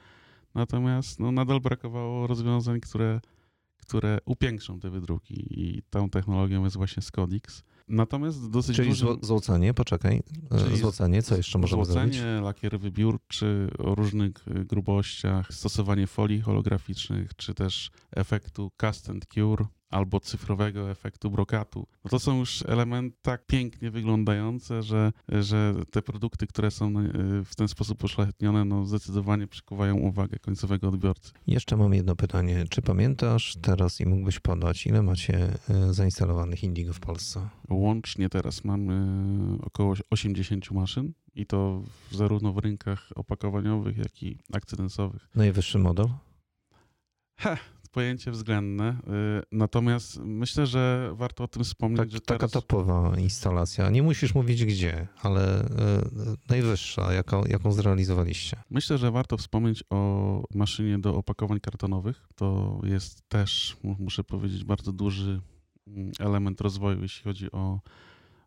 Natomiast 0.55 1.19
no, 1.19 1.31
nadal 1.31 1.59
brakowało 1.59 2.27
rozwiązań, 2.27 2.79
które, 2.79 3.21
które 3.77 4.19
upiększą 4.25 4.79
te 4.79 4.89
wydruki. 4.89 5.59
I 5.61 5.81
tą 5.89 6.09
technologią 6.09 6.63
jest 6.63 6.77
właśnie 6.77 7.03
Scodix. 7.03 7.63
Natomiast 7.87 8.49
dosyć 8.49 8.75
Czyli 8.75 8.89
dużym... 8.89 9.19
złocenie, 9.21 9.73
poczekaj, 9.73 10.23
e, 10.51 10.59
Czyli 10.59 10.77
złocenie, 10.77 11.23
co 11.23 11.37
jeszcze 11.37 11.59
możemy 11.59 11.85
złocenie, 11.85 11.99
zrobić? 11.99 12.19
Złocenie, 12.19 12.41
lakier 12.41 12.79
wybiórczy 12.79 13.69
o 13.77 13.95
różnych 13.95 14.47
e, 14.47 14.65
grubościach, 14.65 15.53
stosowanie 15.53 16.07
folii 16.07 16.41
holograficznych, 16.41 17.35
czy 17.35 17.53
też 17.53 17.91
efektu 18.11 18.71
cast 18.77 19.09
and 19.09 19.25
cure, 19.25 19.65
albo 19.89 20.19
cyfrowego 20.19 20.91
efektu 20.91 21.31
brokatu. 21.31 21.87
No 22.03 22.09
to 22.09 22.19
są 22.19 22.39
już 22.39 22.63
elementy 22.67 23.17
tak 23.21 23.45
pięknie 23.45 23.91
wyglądające, 23.91 24.83
że, 24.83 25.11
że 25.29 25.73
te 25.91 26.01
produkty, 26.01 26.47
które 26.47 26.71
są 26.71 26.85
e, 26.85 27.03
w 27.45 27.55
ten 27.55 27.67
sposób 27.67 28.03
uszlachetnione, 28.03 28.65
no 28.65 28.85
zdecydowanie 28.85 29.47
przykuwają 29.47 29.95
uwagę 29.95 30.39
końcowego 30.39 30.87
odbiorcy. 30.87 31.31
Jeszcze 31.47 31.77
mam 31.77 31.93
jedno 31.93 32.15
pytanie. 32.15 32.65
Czy 32.69 32.81
pamiętasz 32.81 33.57
teraz 33.61 34.01
i 34.01 34.05
mógłbyś 34.05 34.39
podać, 34.39 34.87
ile 34.87 35.01
macie 35.01 35.53
e, 35.69 35.93
zainstalowanych 35.93 36.63
Indigo 36.63 36.93
w 36.93 36.99
Polsce? 36.99 37.49
Łącznie 37.69 38.29
teraz 38.29 38.63
mamy 38.63 39.07
około 39.61 39.95
80 40.09 40.71
maszyn 40.71 41.13
i 41.35 41.45
to 41.45 41.83
zarówno 42.11 42.53
w 42.53 42.57
rynkach 42.57 43.09
opakowaniowych, 43.15 43.97
jak 43.97 44.23
i 44.23 44.37
akcydensowych. 44.53 45.29
Najwyższy 45.35 45.79
model? 45.79 46.07
Ha, 47.39 47.57
pojęcie 47.97 48.31
względne. 48.31 48.89
Y, 48.89 49.43
natomiast 49.51 50.19
myślę, 50.23 50.65
że 50.65 51.11
warto 51.13 51.43
o 51.43 51.47
tym 51.47 51.63
wspomnieć, 51.63 51.99
tak, 51.99 52.11
że 52.11 52.21
teraz... 52.21 52.41
Taka 52.41 52.61
topowa 52.61 53.17
instalacja. 53.19 53.89
Nie 53.89 54.03
musisz 54.03 54.35
mówić 54.35 54.65
gdzie, 54.65 55.07
ale 55.21 55.65
y, 55.65 55.67
najwyższa, 56.49 57.13
jaką, 57.13 57.45
jaką 57.45 57.71
zrealizowaliście. 57.71 58.63
Myślę, 58.69 58.97
że 58.97 59.11
warto 59.11 59.37
wspomnieć 59.37 59.83
o 59.89 60.43
maszynie 60.53 60.99
do 60.99 61.15
opakowań 61.15 61.59
kartonowych. 61.59 62.27
To 62.35 62.79
jest 62.83 63.29
też, 63.29 63.77
muszę 63.99 64.23
powiedzieć, 64.23 64.63
bardzo 64.63 64.91
duży 64.91 65.41
mm, 65.87 66.11
element 66.19 66.61
rozwoju, 66.61 67.01
jeśli 67.01 67.23
chodzi 67.23 67.51
o, 67.51 67.79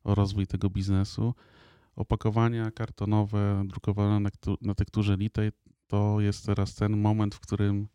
o 0.04 0.14
rozwój 0.14 0.46
tego 0.46 0.70
biznesu. 0.70 1.34
Opakowania 1.96 2.70
kartonowe 2.70 3.62
drukowane 3.66 4.20
na, 4.20 4.30
na 4.60 4.74
tekturze 4.74 5.16
litej 5.16 5.50
to 5.86 6.20
jest 6.20 6.46
teraz 6.46 6.74
ten 6.74 6.96
moment, 6.96 7.34
w 7.34 7.40
którym 7.40 7.88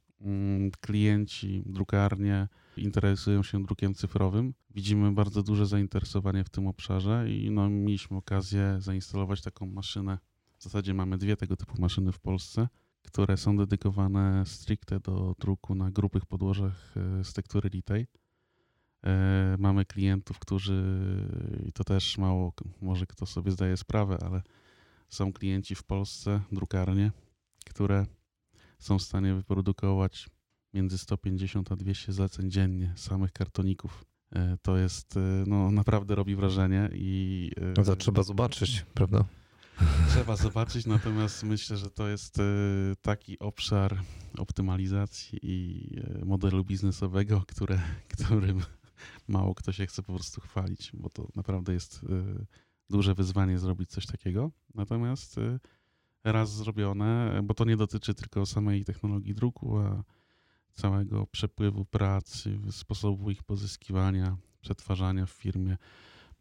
klienci, 0.81 1.63
drukarnie 1.65 2.47
interesują 2.77 3.43
się 3.43 3.63
drukiem 3.63 3.93
cyfrowym. 3.93 4.53
Widzimy 4.69 5.11
bardzo 5.11 5.43
duże 5.43 5.65
zainteresowanie 5.65 6.43
w 6.43 6.49
tym 6.49 6.67
obszarze 6.67 7.31
i 7.31 7.51
no, 7.51 7.69
mieliśmy 7.69 8.17
okazję 8.17 8.77
zainstalować 8.79 9.41
taką 9.41 9.65
maszynę. 9.65 10.17
W 10.57 10.63
zasadzie 10.63 10.93
mamy 10.93 11.17
dwie 11.17 11.37
tego 11.37 11.55
typu 11.55 11.81
maszyny 11.81 12.11
w 12.11 12.19
Polsce, 12.19 12.67
które 13.01 13.37
są 13.37 13.57
dedykowane 13.57 14.45
stricte 14.45 14.99
do 14.99 15.35
druku 15.39 15.75
na 15.75 15.91
grubych 15.91 16.25
podłożach 16.25 16.93
e, 16.97 17.23
z 17.23 17.33
tektury 17.33 17.69
litej. 17.69 18.07
E, 19.05 19.55
mamy 19.59 19.85
klientów, 19.85 20.39
którzy, 20.39 20.83
i 21.65 21.71
to 21.71 21.83
też 21.83 22.17
mało, 22.17 22.53
może 22.81 23.05
kto 23.05 23.25
sobie 23.25 23.51
zdaje 23.51 23.77
sprawę, 23.77 24.17
ale 24.21 24.41
są 25.09 25.33
klienci 25.33 25.75
w 25.75 25.83
Polsce, 25.83 26.41
drukarnie, 26.51 27.11
które 27.65 28.05
są 28.79 28.99
w 28.99 29.01
stanie 29.01 29.33
wyprodukować 29.33 30.29
między 30.73 30.97
150 30.97 31.71
a 31.71 31.75
200 31.75 32.13
zleceń 32.13 32.51
dziennie 32.51 32.93
samych 32.95 33.31
kartoników. 33.31 34.05
E, 34.31 34.57
to 34.61 34.77
jest, 34.77 35.17
e, 35.17 35.19
no 35.47 35.71
naprawdę 35.71 36.15
robi 36.15 36.35
wrażenie 36.35 36.89
i... 36.93 37.51
No 37.77 37.83
to 37.83 37.95
trzeba 37.95 38.23
zobaczyć, 38.23 38.85
prawda? 38.93 39.25
Trzeba 40.09 40.35
zobaczyć, 40.35 40.85
natomiast 40.85 41.43
myślę, 41.43 41.77
że 41.77 41.89
to 41.89 42.07
jest 42.07 42.37
taki 43.01 43.39
obszar 43.39 44.01
optymalizacji 44.37 45.39
i 45.41 45.89
modelu 46.25 46.63
biznesowego, 46.63 47.43
które, 47.47 47.81
którym 48.13 48.61
mało 49.27 49.55
kto 49.55 49.71
się 49.71 49.87
chce 49.87 50.03
po 50.03 50.13
prostu 50.13 50.41
chwalić, 50.41 50.91
bo 50.93 51.09
to 51.09 51.27
naprawdę 51.35 51.73
jest 51.73 52.05
duże 52.89 53.15
wyzwanie 53.15 53.59
zrobić 53.59 53.89
coś 53.89 54.05
takiego. 54.05 54.51
Natomiast 54.73 55.39
raz 56.31 56.53
zrobione, 56.53 57.39
bo 57.43 57.53
to 57.53 57.65
nie 57.65 57.77
dotyczy 57.77 58.13
tylko 58.13 58.45
samej 58.45 58.85
technologii 58.85 59.35
druku, 59.35 59.77
a 59.77 60.03
całego 60.73 61.27
przepływu 61.27 61.85
pracy, 61.85 62.59
sposobu 62.71 63.31
ich 63.31 63.43
pozyskiwania, 63.43 64.37
przetwarzania 64.61 65.25
w 65.25 65.29
firmie. 65.29 65.77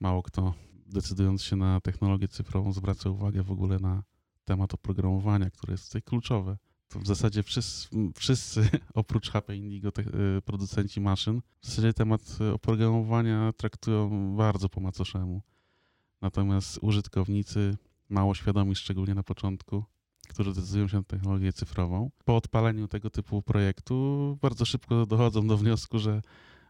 Mało 0.01 0.23
kto 0.23 0.55
decydując 0.87 1.43
się 1.43 1.57
na 1.57 1.81
technologię 1.81 2.29
cyfrową 2.29 2.73
zwraca 2.73 3.11
uwagę 3.11 3.43
w 3.43 3.51
ogóle 3.51 3.79
na 3.79 4.03
temat 4.45 4.75
oprogramowania, 4.75 5.51
które 5.51 5.73
jest 5.73 5.87
tutaj 5.87 6.03
kluczowe. 6.03 6.57
To 6.89 7.01
w 7.01 7.07
zasadzie 7.07 7.43
wszyscy, 7.43 7.89
wszyscy 8.15 8.69
oprócz 8.95 9.31
HP 9.31 9.57
Indigo, 9.57 9.93
te, 9.93 10.03
y, 10.03 10.43
producenci 10.45 11.01
maszyn, 11.01 11.43
w 11.61 11.67
zasadzie 11.67 11.93
temat 11.93 12.39
oprogramowania 12.55 13.53
traktują 13.53 14.37
bardzo 14.37 14.69
po 14.69 14.81
macoszemu. 14.81 15.43
Natomiast 16.21 16.79
użytkownicy 16.83 17.77
mało 18.15 18.35
świadomi, 18.35 18.75
szczególnie 18.75 19.15
na 19.15 19.23
początku, 19.23 19.85
którzy 20.29 20.53
decydują 20.53 20.89
się 20.89 20.97
na 20.97 21.03
technologię 21.03 21.53
cyfrową, 21.53 22.11
po 22.25 22.37
odpaleniu 22.37 22.89
tego 22.89 23.11
typu 23.11 23.43
projektu 23.43 24.39
bardzo 24.43 24.65
szybko 24.65 25.07
dochodzą 25.07 25.47
do 25.47 25.57
wniosku, 25.57 25.99
że, 25.99 26.23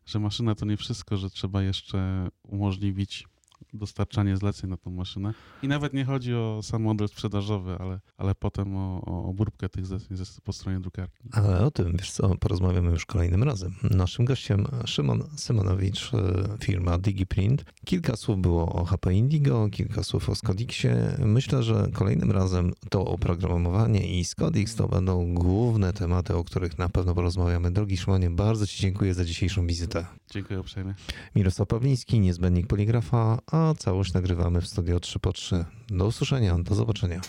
że 0.07 0.21
maszyna 0.21 0.55
to 0.55 0.67
nie 0.67 0.77
wszystko, 0.77 1.17
że 1.17 1.31
trzeba 1.31 1.63
jeszcze 1.63 2.29
umożliwić 2.43 3.29
dostarczanie 3.75 4.37
zleceń 4.37 4.71
na 4.71 4.77
tą 4.77 4.91
maszynę. 4.91 5.35
I 5.63 5.69
nawet 5.69 5.93
nie 5.93 6.05
chodzi 6.05 6.35
o 6.35 6.61
sam 6.63 6.83
model 6.83 7.09
sprzedażowy, 7.09 7.77
ale, 7.79 8.01
ale 8.17 8.35
potem 8.35 8.77
o, 8.77 9.03
o 9.07 9.25
obróbkę 9.25 9.69
tych 9.69 9.87
zleceń 9.87 10.17
po 10.45 10.53
stronie 10.53 10.81
drukarki. 10.81 11.29
Ale 11.33 11.61
o 11.61 11.71
tym, 11.71 11.93
wiesz 11.93 12.13
co, 12.13 12.35
porozmawiamy 12.37 12.91
już 12.91 13.07
kolejnym 13.07 13.43
razem. 13.43 13.75
Naszym 13.83 14.25
gościem 14.25 14.67
Szymon 14.85 15.25
Symonowicz, 15.37 16.15
e, 16.15 16.19
firma 16.61 16.99
DigiPrint. 16.99 17.65
Kilka 17.85 18.17
słów 18.17 18.39
było 18.41 18.73
o 18.73 18.85
HP 18.85 19.15
Indigo, 19.15 19.69
kilka 19.73 20.03
słów 20.03 20.29
o 20.29 20.35
Skodixie. 20.35 21.17
Myślę, 21.19 21.63
że 21.63 21.89
kolejnym 21.93 22.31
razem 22.31 22.73
to 22.91 23.05
oprogramowanie 23.05 24.21
i 24.21 24.25
Skodix 24.25 24.75
to 24.75 24.89
będą 24.89 25.35
główne 25.35 25.93
tematy, 25.93 26.37
o 26.37 26.45
których 26.45 26.79
na 26.79 26.89
pewno 26.89 27.15
porozmawiamy. 27.15 27.71
Drogi 27.71 27.97
Szymonie, 27.97 28.31
bardzo 28.31 28.67
Ci 28.67 28.83
dziękuję 28.83 29.15
za 29.15 29.25
dzisiejszą 29.25 29.67
wizytę. 29.67 30.07
Dziękuję 30.31 30.61
uprzejmie. 30.61 30.95
Mirosław 31.37 31.69
Pawliński, 31.69 32.21
niezbędnik 32.21 32.67
poligrafa, 32.67 33.39
całość 33.79 34.13
nagrywamy 34.13 34.61
w 34.61 34.67
studio 34.67 35.01
3 35.01 35.19
po 35.19 35.33
3. 35.33 35.65
Do 35.89 36.07
usłyszenia, 36.07 36.59
do 36.59 36.75
zobaczenia. 36.75 37.21